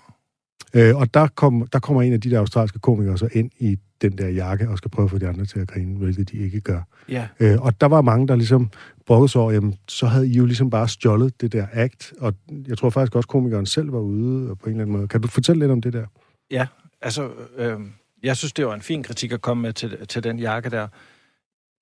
[0.73, 3.77] Øh, og der, kom, der kommer en af de der australske komikere så ind i
[4.01, 6.37] den der jakke og skal prøve at få de andre til at grine, hvilket de
[6.37, 6.81] ikke gør.
[7.09, 8.69] Ja, Øh, og der var mange, der ligesom
[9.05, 12.33] brokkede sig over, jamen, så havde I jo ligesom bare stjålet det der act, og
[12.67, 15.07] jeg tror faktisk også, komikeren selv var ude på en eller anden måde.
[15.07, 16.05] Kan du fortælle lidt om det der?
[16.51, 16.67] ja.
[17.01, 17.79] Altså, øh,
[18.23, 20.87] jeg synes, det var en fin kritik at komme med til, til den jakke der.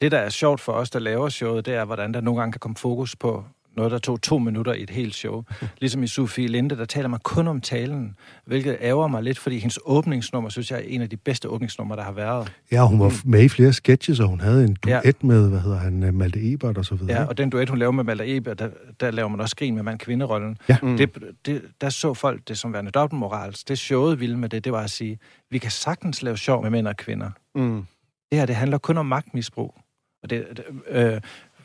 [0.02, 2.52] Det, der er sjovt for os, der laver showet, det er, hvordan der nogle gange
[2.52, 3.46] kan komme fokus på
[3.80, 5.44] noget, der tog to minutter i et helt show.
[5.82, 8.16] Ligesom i Sofie Linde, der taler man kun om talen,
[8.46, 11.98] hvilket ærger mig lidt, fordi hendes åbningsnummer, synes jeg, er en af de bedste åbningsnumre,
[11.98, 12.52] der har været.
[12.72, 15.12] Ja, hun var med i flere sketches, og hun havde en duet Ja.
[15.22, 17.22] med, hvad hedder han, øh, Malte Ebert og så videre.
[17.22, 18.70] Ja, og den duet, hun laver med Malte Ebert, der,
[19.00, 20.58] der laver man også grin med mand-kvinderollen.
[20.70, 20.78] Ja.
[20.84, 20.98] Mm.
[20.98, 21.10] Det,
[21.46, 23.64] det, der så folk det som værende dobbeltmorals.
[23.64, 25.20] Det showet ville med det, det var at sige,
[25.52, 27.30] vi kan sagtens lave sjov med mænd og kvinder.
[27.56, 27.84] Mm.
[28.32, 29.76] Det her, det handler kun om magtmisbrug.
[30.24, 31.22] Og det, det, øh,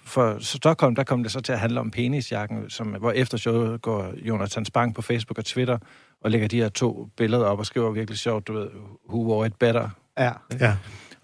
[0.06, 3.82] for Stockholm, der kom det så til at handle om penisjakken, som, hvor efter showet
[3.82, 5.78] går Jonathan Spang på Facebook og Twitter
[6.20, 8.68] og lægger de her to billeder op og skriver virkelig sjovt, du ved,
[9.08, 9.88] who wore it better.
[10.18, 10.32] Ja.
[10.60, 10.76] ja.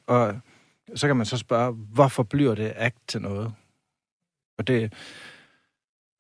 [0.06, 0.34] Og
[0.94, 3.52] så kan man så spørge, hvorfor bliver det act til noget?
[4.58, 4.92] Og det,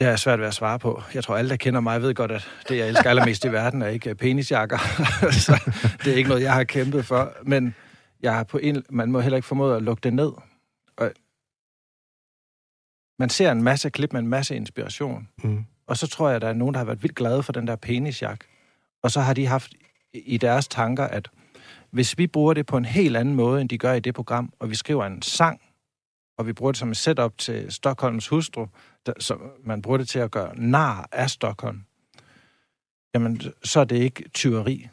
[0.00, 1.02] det er svært ved at svare på.
[1.14, 3.82] Jeg tror, alle, der kender mig, ved godt, at det, jeg elsker allermest i verden,
[3.82, 4.78] er ikke penisjakker.
[5.46, 5.72] så
[6.04, 7.32] det er ikke noget, jeg har kæmpet for.
[7.42, 7.74] Men
[8.22, 10.32] jeg har på en, man må heller ikke formode at lukke det ned.
[13.20, 15.28] Man ser en masse klip med en masse inspiration.
[15.44, 15.64] Mm.
[15.86, 17.66] Og så tror jeg, at der er nogen, der har været vildt glade for den
[17.66, 18.40] der penisjak.
[19.02, 19.74] Og så har de haft
[20.14, 21.28] i deres tanker, at
[21.90, 24.52] hvis vi bruger det på en helt anden måde, end de gør i det program,
[24.58, 25.60] og vi skriver en sang,
[26.38, 28.66] og vi bruger det som et setup til Stockholms hustru,
[29.06, 31.80] der, så man bruger det til at gøre nar af Stockholm,
[33.14, 34.88] jamen, så er det ikke tyveri.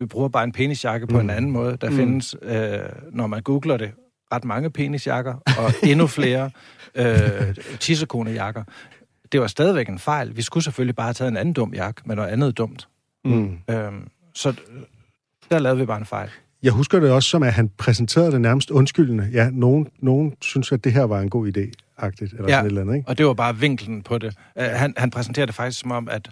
[0.00, 1.20] Vi bruger bare en penisjakke på mm.
[1.20, 1.76] en anden måde.
[1.76, 1.96] Der mm.
[1.96, 2.80] findes, øh,
[3.12, 3.92] når man googler det,
[4.34, 6.50] ret mange penisjakker, og endnu flere
[6.94, 8.64] øh, tissekonejakker.
[9.32, 10.36] Det var stadigvæk en fejl.
[10.36, 12.88] Vi skulle selvfølgelig bare have taget en anden dum jakke, med noget andet dumt.
[13.24, 13.58] Mm.
[13.70, 14.54] Øhm, så øh,
[15.50, 16.28] der lavede vi bare en fejl.
[16.62, 19.28] Jeg husker det også som, at han præsenterede det nærmest undskyldende.
[19.32, 22.52] Ja, nogen, nogen synes, at det her var en god idé, agtigt, eller Ja.
[22.54, 23.08] sådan et eller andet, ikke?
[23.08, 24.36] Og det var bare vinklen på det.
[24.56, 26.30] Uh, han, han præsenterer det faktisk som om, at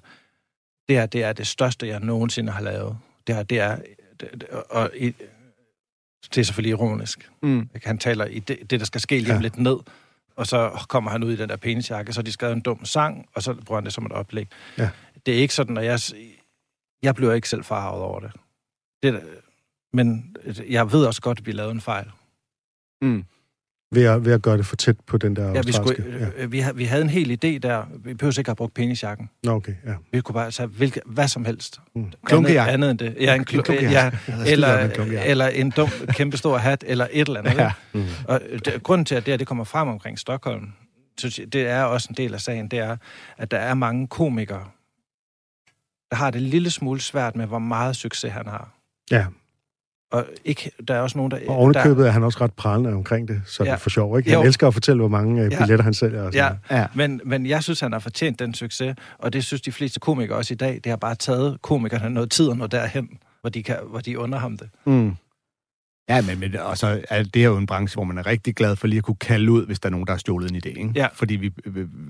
[0.89, 2.97] det her det er det største, jeg nogensinde har lavet.
[3.27, 3.77] Det her, det er...
[4.21, 5.15] Det, og i,
[6.29, 7.31] det er selvfølgelig ironisk.
[7.43, 7.69] Mm.
[7.85, 9.41] Han taler i det, det der skal ske lige Ja.
[9.41, 9.77] lidt ned,
[10.37, 12.85] og så kommer han ud i den der penisjakke, så har de skrevet en dum
[12.85, 14.49] sang, og så bruger han det som et oplæg.
[14.79, 14.91] Ja.
[15.27, 16.01] Det er ikke sådan, at jeg...
[17.03, 18.33] Jeg bliver ikke selv farvet over det.
[19.03, 19.23] det
[19.93, 20.37] men
[20.69, 22.11] jeg ved også godt, at vi lavede en fejl.
[23.03, 23.25] Mm.
[23.95, 26.05] Ved at, ved at gøre det for tæt på den der Ja, vi, skulle,
[26.37, 27.87] øh, vi, vi havde en hel idé der.
[28.05, 29.31] Vi behøver ikke have brugt penisjakken.
[29.45, 29.95] Nå, okay, ja.
[30.13, 31.81] Vi kunne bare tage hvilke, hvad som helst.
[31.95, 32.13] Mm.
[32.27, 32.73] Klunkejakke.
[32.73, 33.23] Andet, andet end det.
[33.23, 33.91] Ja, en, klunkejakke.
[33.91, 34.11] ja,
[34.47, 34.91] eller,
[35.25, 37.55] eller en dum, kæmpestor hat, eller et eller andet.
[37.55, 37.63] Ja.
[37.63, 37.73] Ja.
[37.93, 38.05] Mm.
[38.29, 40.73] Og det, grunden til, at det her det kommer frem omkring Stockholm,
[41.19, 42.97] synes jeg, det er også en del af sagen, det er,
[43.39, 44.65] at der er mange komikere,
[46.11, 48.69] der har det lille smule svært med, hvor meget succes han har.
[49.11, 49.27] Ja,
[50.13, 51.39] Og ikke, der er også nogen, der...
[51.49, 53.71] og ovenikøbet er han også ret pralende omkring det, så ja.
[53.73, 54.31] Er for sjov, ikke?
[54.31, 54.45] Han Jo.
[54.47, 55.59] elsker at fortælle, hvor mange øh, Ja.
[55.59, 56.23] billetter han sælger.
[56.23, 56.77] Og sådan Ja.
[56.77, 56.87] Ja.
[56.95, 60.37] men, men jeg synes, han har fortjent den succes, og det synes de fleste komikere
[60.37, 60.75] også i dag.
[60.85, 63.09] Det har bare taget komikerne noget tid og noget derhen,
[63.41, 64.69] hvor de, kan, hvor de under ham det.
[64.87, 65.13] Mm.
[66.09, 68.55] Ja, men, men og så er det her jo en branche, hvor man er rigtig
[68.55, 70.57] glad for lige at kunne kalde ud, hvis der er nogen, der har stjålet en
[70.57, 70.69] idé.
[70.69, 70.93] Ikke?
[70.95, 71.09] Ja.
[71.15, 71.53] Fordi vi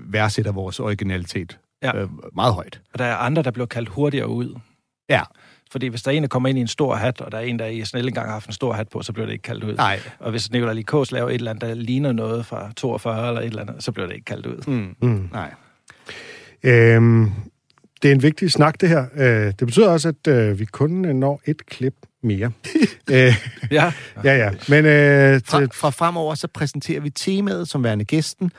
[0.07, 1.97] værdsætter vores originalitet Ja.
[1.97, 2.81] øh, meget højt.
[2.93, 4.59] Og der er andre, der bliver kaldt hurtigere ud.
[5.09, 5.21] Ja.
[5.73, 7.41] Fordi hvis der er en, der kommer ind i en stor hat, og der er
[7.41, 9.43] en, der i snelle engang har haft en stor hat på, så bliver det ikke
[9.43, 9.75] kaldt ud.
[9.75, 9.99] Nej.
[10.19, 13.45] Og hvis Nicolai Likos laver et eller andet, der ligner noget fra 42 eller et
[13.47, 14.63] eller andet, så bliver det ikke kaldt ud.
[14.67, 14.95] Mm.
[15.09, 15.29] Mm.
[15.31, 15.51] Nej.
[16.63, 17.31] Øhm,
[18.01, 19.05] det er en vigtig snak, det her.
[19.15, 22.51] Øh, det betyder også, at øh, vi kun når et klip mere.
[23.11, 23.33] øh,
[23.71, 23.91] Ja.
[24.23, 24.51] ja, ja.
[24.69, 28.51] Men øh, Fra, fra fremover, så præsenterer vi temaet som værende gæsten,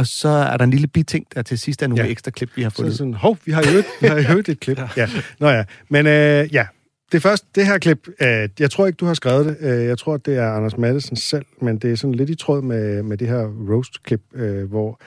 [0.00, 2.10] og så er der en lille biting, der til sidst er nogle Ja.
[2.10, 2.96] ekstra klip, vi har så det fundet.
[2.98, 4.78] sådan, hov, vi har jo et, vi har jo et klip.
[4.96, 5.08] Ja.
[5.40, 6.66] Nå ja, men øh, ja.
[7.12, 9.56] Det første, det her klip, øh, jeg tror ikke, du har skrevet det.
[9.60, 12.62] Øh, jeg tror, det er Anders Madsen selv, men det er sådan lidt i tråd
[12.62, 15.00] med, med det her roast-klip, øh, hvor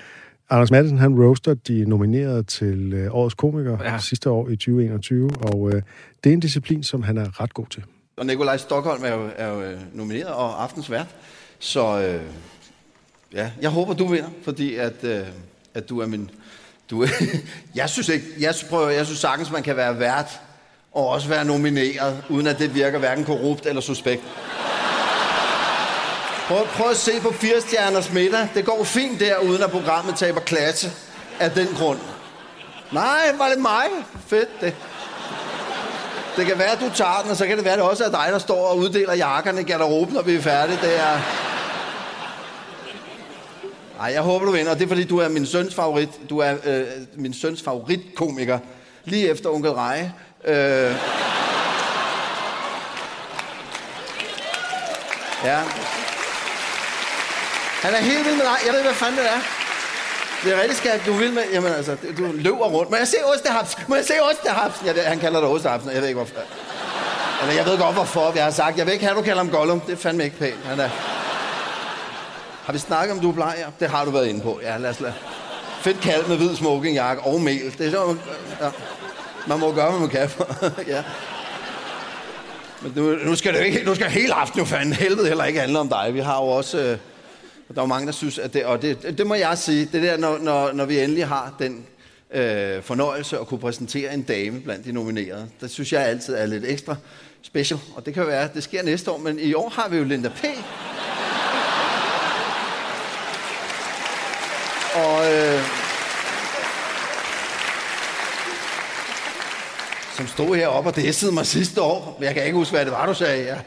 [0.49, 3.91] Anders Madsen, han roaster de nominerede til øh, årets komiker ja.
[3.91, 3.97] Ja.
[3.99, 5.81] sidste år i 2021, og øh,
[6.23, 7.83] det er en disciplin, som han er ret god til.
[8.17, 11.07] Og Nikolaj Stockholm er jo, er jo øh, nomineret og aftens vært.
[11.59, 12.21] Så øh,
[13.33, 15.25] ja, jeg håber, du vinder, fordi at, øh,
[15.73, 16.29] at du er min...
[16.89, 17.07] Du,
[17.75, 18.25] jeg synes ikke...
[18.39, 20.39] Jeg prøver, jeg synes sagtens, man kan være vært
[20.93, 24.23] og også være nomineret, uden at det virker hverken korrupt eller suspekt.
[26.47, 28.47] Prøv, prøv at se på 4-stjerners middag.
[28.55, 30.91] Det går fint der, uden at programmet taber klasse
[31.39, 31.99] af den grund.
[32.91, 33.85] Nej, var det mig?
[34.27, 34.75] Fedt, det.
[36.37, 38.03] Det kan være, at du tager den, og så kan det være, at det også
[38.03, 40.77] er dig, der står og uddeler jakkerne i garderoben, når vi er færdige.
[40.81, 41.19] Det er...
[44.03, 46.09] Ej, jeg håber, du vinder, og det er, fordi du er min søns favorit.
[46.29, 46.85] Du er øh,
[47.15, 48.59] min søns favoritkomiker.
[49.05, 50.13] Lige efter onkel Reje.
[50.45, 50.55] Øh...
[55.43, 55.59] Ja.
[57.81, 58.57] Han er helt vild med dig.
[58.65, 59.39] Jeg ved ikke, hvad fanden det er.
[60.43, 61.05] Det er rigtig skært.
[61.05, 61.43] Du vil med...
[61.53, 62.89] Jamen altså, du løber rundt.
[62.89, 63.81] Må jeg se ostehapsen?
[63.87, 64.85] Må jeg se ostehapsen?
[64.85, 66.41] Ja, det, han kalder det ostehapsen, Jeg ved ikke, hvorfor.
[67.41, 68.31] Eller jeg ved godt, hvorfor.
[68.35, 69.79] Jeg har sagt, jeg vil ikke have, du kalder ham Gollum.
[69.79, 70.65] Det er fandme ikke pænt.
[70.65, 71.12] Han er...
[72.63, 73.55] Har vi snakket om, du er bleg?
[73.57, 74.59] Ja, det har du været inde på.
[74.63, 75.13] Ja, lad os lade.
[75.81, 77.77] Fedt kald med hvid smokingjakke og mel.
[77.77, 78.19] Det er sådan,
[78.61, 78.69] ja.
[79.47, 80.29] Man må gøre, hvad man kan.
[80.93, 81.03] ja.
[82.81, 85.45] Men nu, nu, skal det jo ikke, nu skal hele aften jo fanden helvede heller
[85.45, 86.11] ikke handle om dig.
[86.13, 86.77] Vi har jo også...
[86.77, 86.97] Øh,
[87.67, 88.65] der er jo mange, der synes, at det...
[88.65, 89.89] Og det, det, må jeg sige.
[89.91, 91.85] Det der, når, når, når vi endelig har den
[92.33, 95.47] øh, fornøjelse at kunne præsentere en dame blandt de nominerede.
[95.61, 96.95] Det synes jeg altid er lidt ekstra
[97.41, 97.79] special.
[97.95, 99.17] Og det kan jo være, at det sker næste år.
[99.17, 100.45] Men i år har vi jo Linda P.
[104.95, 105.33] Og...
[105.33, 105.61] Øh,
[110.15, 112.15] som stod heroppe og dæssede mig sidste år.
[112.19, 113.47] Men jeg kan ikke huske, hvad det var, du sagde.
[113.47, 113.59] Jeg,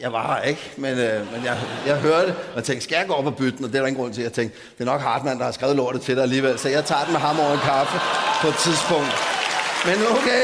[0.00, 3.06] jeg var her ikke, men, øh, men jeg, jeg hørte det, og tænkte, skal jeg
[3.06, 3.64] gå op og bytte den?
[3.64, 4.22] Og det er der ingen grund til.
[4.22, 6.84] Jeg tænkte, det er nok Hartmann, der har skrevet lortet til dig alligevel, så jeg
[6.84, 8.00] tager den med ham over en kaffe
[8.40, 9.12] på et tidspunkt.
[9.84, 10.42] Men okay,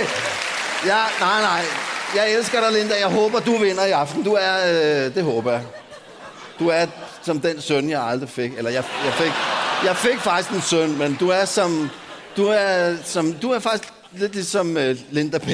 [0.87, 1.63] ja, nej, nej.
[2.15, 2.95] Jeg elsker dig, Linda.
[3.01, 4.23] Jeg håber, du vinder i aften.
[4.25, 5.63] Du er, øh, det håber jeg.
[6.59, 6.87] Du er
[7.23, 8.53] som den søn, jeg aldrig fik.
[8.59, 9.33] Eller jeg, jeg fik,
[9.85, 11.91] jeg fik faktisk en søn, men du er som,
[12.37, 15.49] du er som, du er faktisk lidt ligesom øh, Linda P.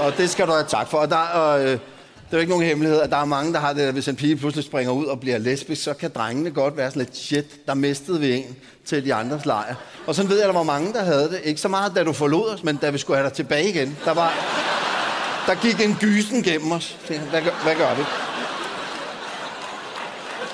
[0.00, 0.98] Og det skal du have tak for.
[0.98, 3.58] Og der, og, øh, det er jo ikke nogen hemmelighed, at der er mange, der
[3.58, 6.50] har det, at hvis en pige pludselig springer ud og bliver lesbisk, så kan drengene
[6.50, 8.56] godt være sådan lidt, shit, der mistede vi en
[8.86, 9.74] til de andres lejr.
[10.06, 11.40] Og sådan ved jeg, der var mange, der havde det.
[11.44, 13.98] Ikke så meget, da du forlod os, men da vi skulle have dig tilbage igen.
[14.04, 14.32] Der var,
[15.46, 16.96] der gik en gysen gennem os.
[17.30, 18.02] Hvad gør, hvad gør vi?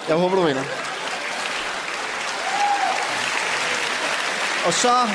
[0.09, 0.94] Jeg håber, du vinder.
[4.65, 5.09] Og så,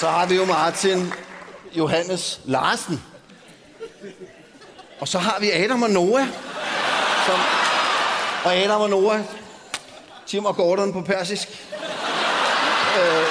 [0.00, 1.12] så har vi jo Martin
[1.72, 3.02] Johannes Larsen.
[5.00, 6.26] Og så har vi Adam og Noah.
[7.26, 7.40] Som,
[8.44, 9.20] og Adam og Noah.
[10.26, 11.48] Tim og Gordon på persisk.
[13.00, 13.26] Øh.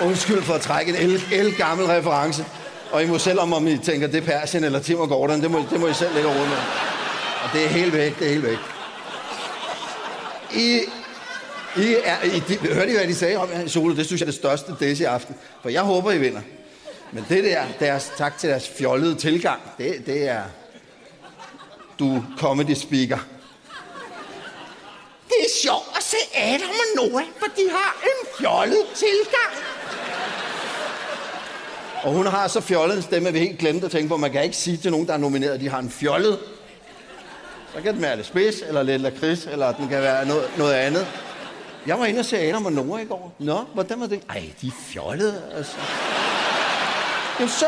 [0.00, 2.59] Undskyld for at trække en el, el gammel reference.
[2.90, 5.42] Og I må selv om, om I tænker, det er Persien eller Tim og Gordon,
[5.42, 6.58] det må, det må I selv lægge rundt med.
[7.44, 8.58] Og det er helt væk, det er helt væk.
[10.54, 10.80] I,
[11.76, 13.94] I er, I, de, hørte I, hvad de sagde om jer i Solo?
[13.94, 15.34] Det synes jeg er det største des i aften.
[15.62, 16.40] For jeg håber, I vinder.
[17.12, 20.42] Men det der, deres, tak til deres fjollede tilgang, det, det er...
[21.98, 23.18] Du comedy speaker.
[25.28, 29.52] Det er sjovt at se Adam og Noah, for de har en fjollet tilgang.
[32.02, 34.20] Og hun har så fjollet en stemme, at vi helt glemte at tænke på, at
[34.20, 36.38] man kan ikke sige til nogen, der er nomineret, at de har en fjollet.
[37.74, 40.74] Så kan den være lidt spids, eller lidt lakrids, eller den kan være noget, noget
[40.74, 41.06] andet.
[41.86, 43.34] Jeg var inde og se Adam og Nora i går.
[43.38, 44.20] Nå, hvordan var det?
[44.30, 45.76] Ej, de er fjollede, altså.
[47.38, 47.66] Jamen, så,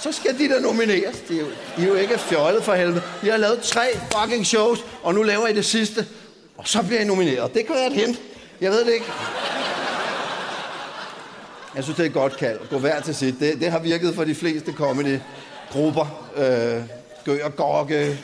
[0.00, 1.16] så skal de da nomineres.
[1.28, 3.02] De er, jo, de er jo ikke fjollet for helvede.
[3.24, 6.06] Jeg har lavet tre fucking shows, og nu laver I det sidste.
[6.56, 7.54] Og så bliver I nomineret.
[7.54, 8.20] Det kan være et hint.
[8.60, 9.06] Jeg ved det ikke.
[11.76, 12.58] Jeg synes, det er et godt kald.
[12.70, 13.40] Gå hver til sit.
[13.40, 16.30] Det, det har virket for de fleste comedy-grupper.
[16.36, 16.82] Øh,
[17.24, 18.18] Gør Gorke,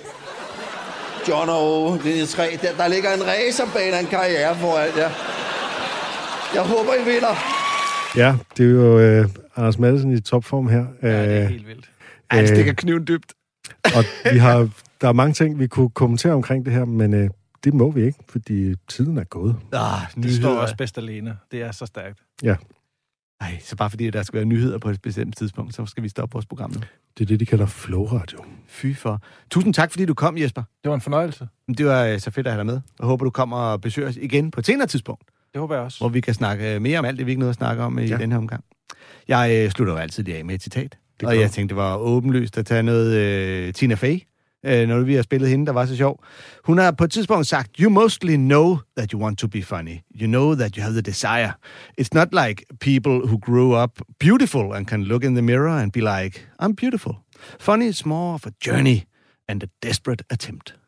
[1.29, 2.59] John O, linje 3.
[2.63, 5.11] Der, der ligger en racerbane af en karriere foran jer.
[6.55, 7.35] Jeg håber, I vinder.
[8.17, 10.85] Ja, det er jo øh, Anders Madsen i topform her.
[11.03, 11.91] Ja, det er Øh, helt vildt.
[12.31, 12.49] Han Øh.
[12.49, 13.33] stikker kniven dybt.
[13.97, 14.69] Og vi har,
[15.01, 17.31] der er mange ting, vi kunne kommentere omkring det her, men øh,
[17.65, 19.57] det må vi ikke, fordi tiden er gået.
[19.73, 21.37] Ah, Det står også bedst alene.
[21.53, 22.19] Det er så stærkt.
[22.43, 22.55] Ja,
[23.41, 26.09] Ej, så bare fordi der skal være nyheder på et bestemt tidspunkt, så skal vi
[26.09, 26.81] stoppe vores program nu.
[27.19, 28.39] det er det, de kalder flow radio.
[28.69, 29.23] Fy for.
[29.51, 30.63] Tusind tak, fordi du kom, Jesper.
[30.85, 31.49] Det var en fornøjelse.
[31.79, 32.81] Det var øh, så fedt at have dig med.
[32.99, 35.23] Jeg håber, du kommer og besøger os igen på et senere tidspunkt,
[35.55, 35.99] Det håber jeg også.
[35.99, 37.99] hvor vi kan snakke øh, mere om alt det, vi ikke nåede at snakke om
[37.99, 38.17] i Ja.
[38.19, 38.65] den her omgang.
[39.29, 40.99] Jeg øh, slutter jo altid lige af med et citat.
[41.21, 44.19] Det og jeg tænkte, det var åbenlyst at tage noget øh, Tina Fey,
[44.67, 46.25] øh, når vi har spillet hende, der var så sjov.
[46.65, 49.97] Hun har på et tidspunkt sagt, You mostly know that you want to be funny.
[50.21, 51.53] You know that you have the desire.
[52.01, 55.93] It's not like people who grew up beautiful and can look in the mirror and
[55.93, 57.15] be like, I'm beautiful.
[57.59, 59.07] Funny is more of a journey
[59.49, 60.80] and a desperate attempt.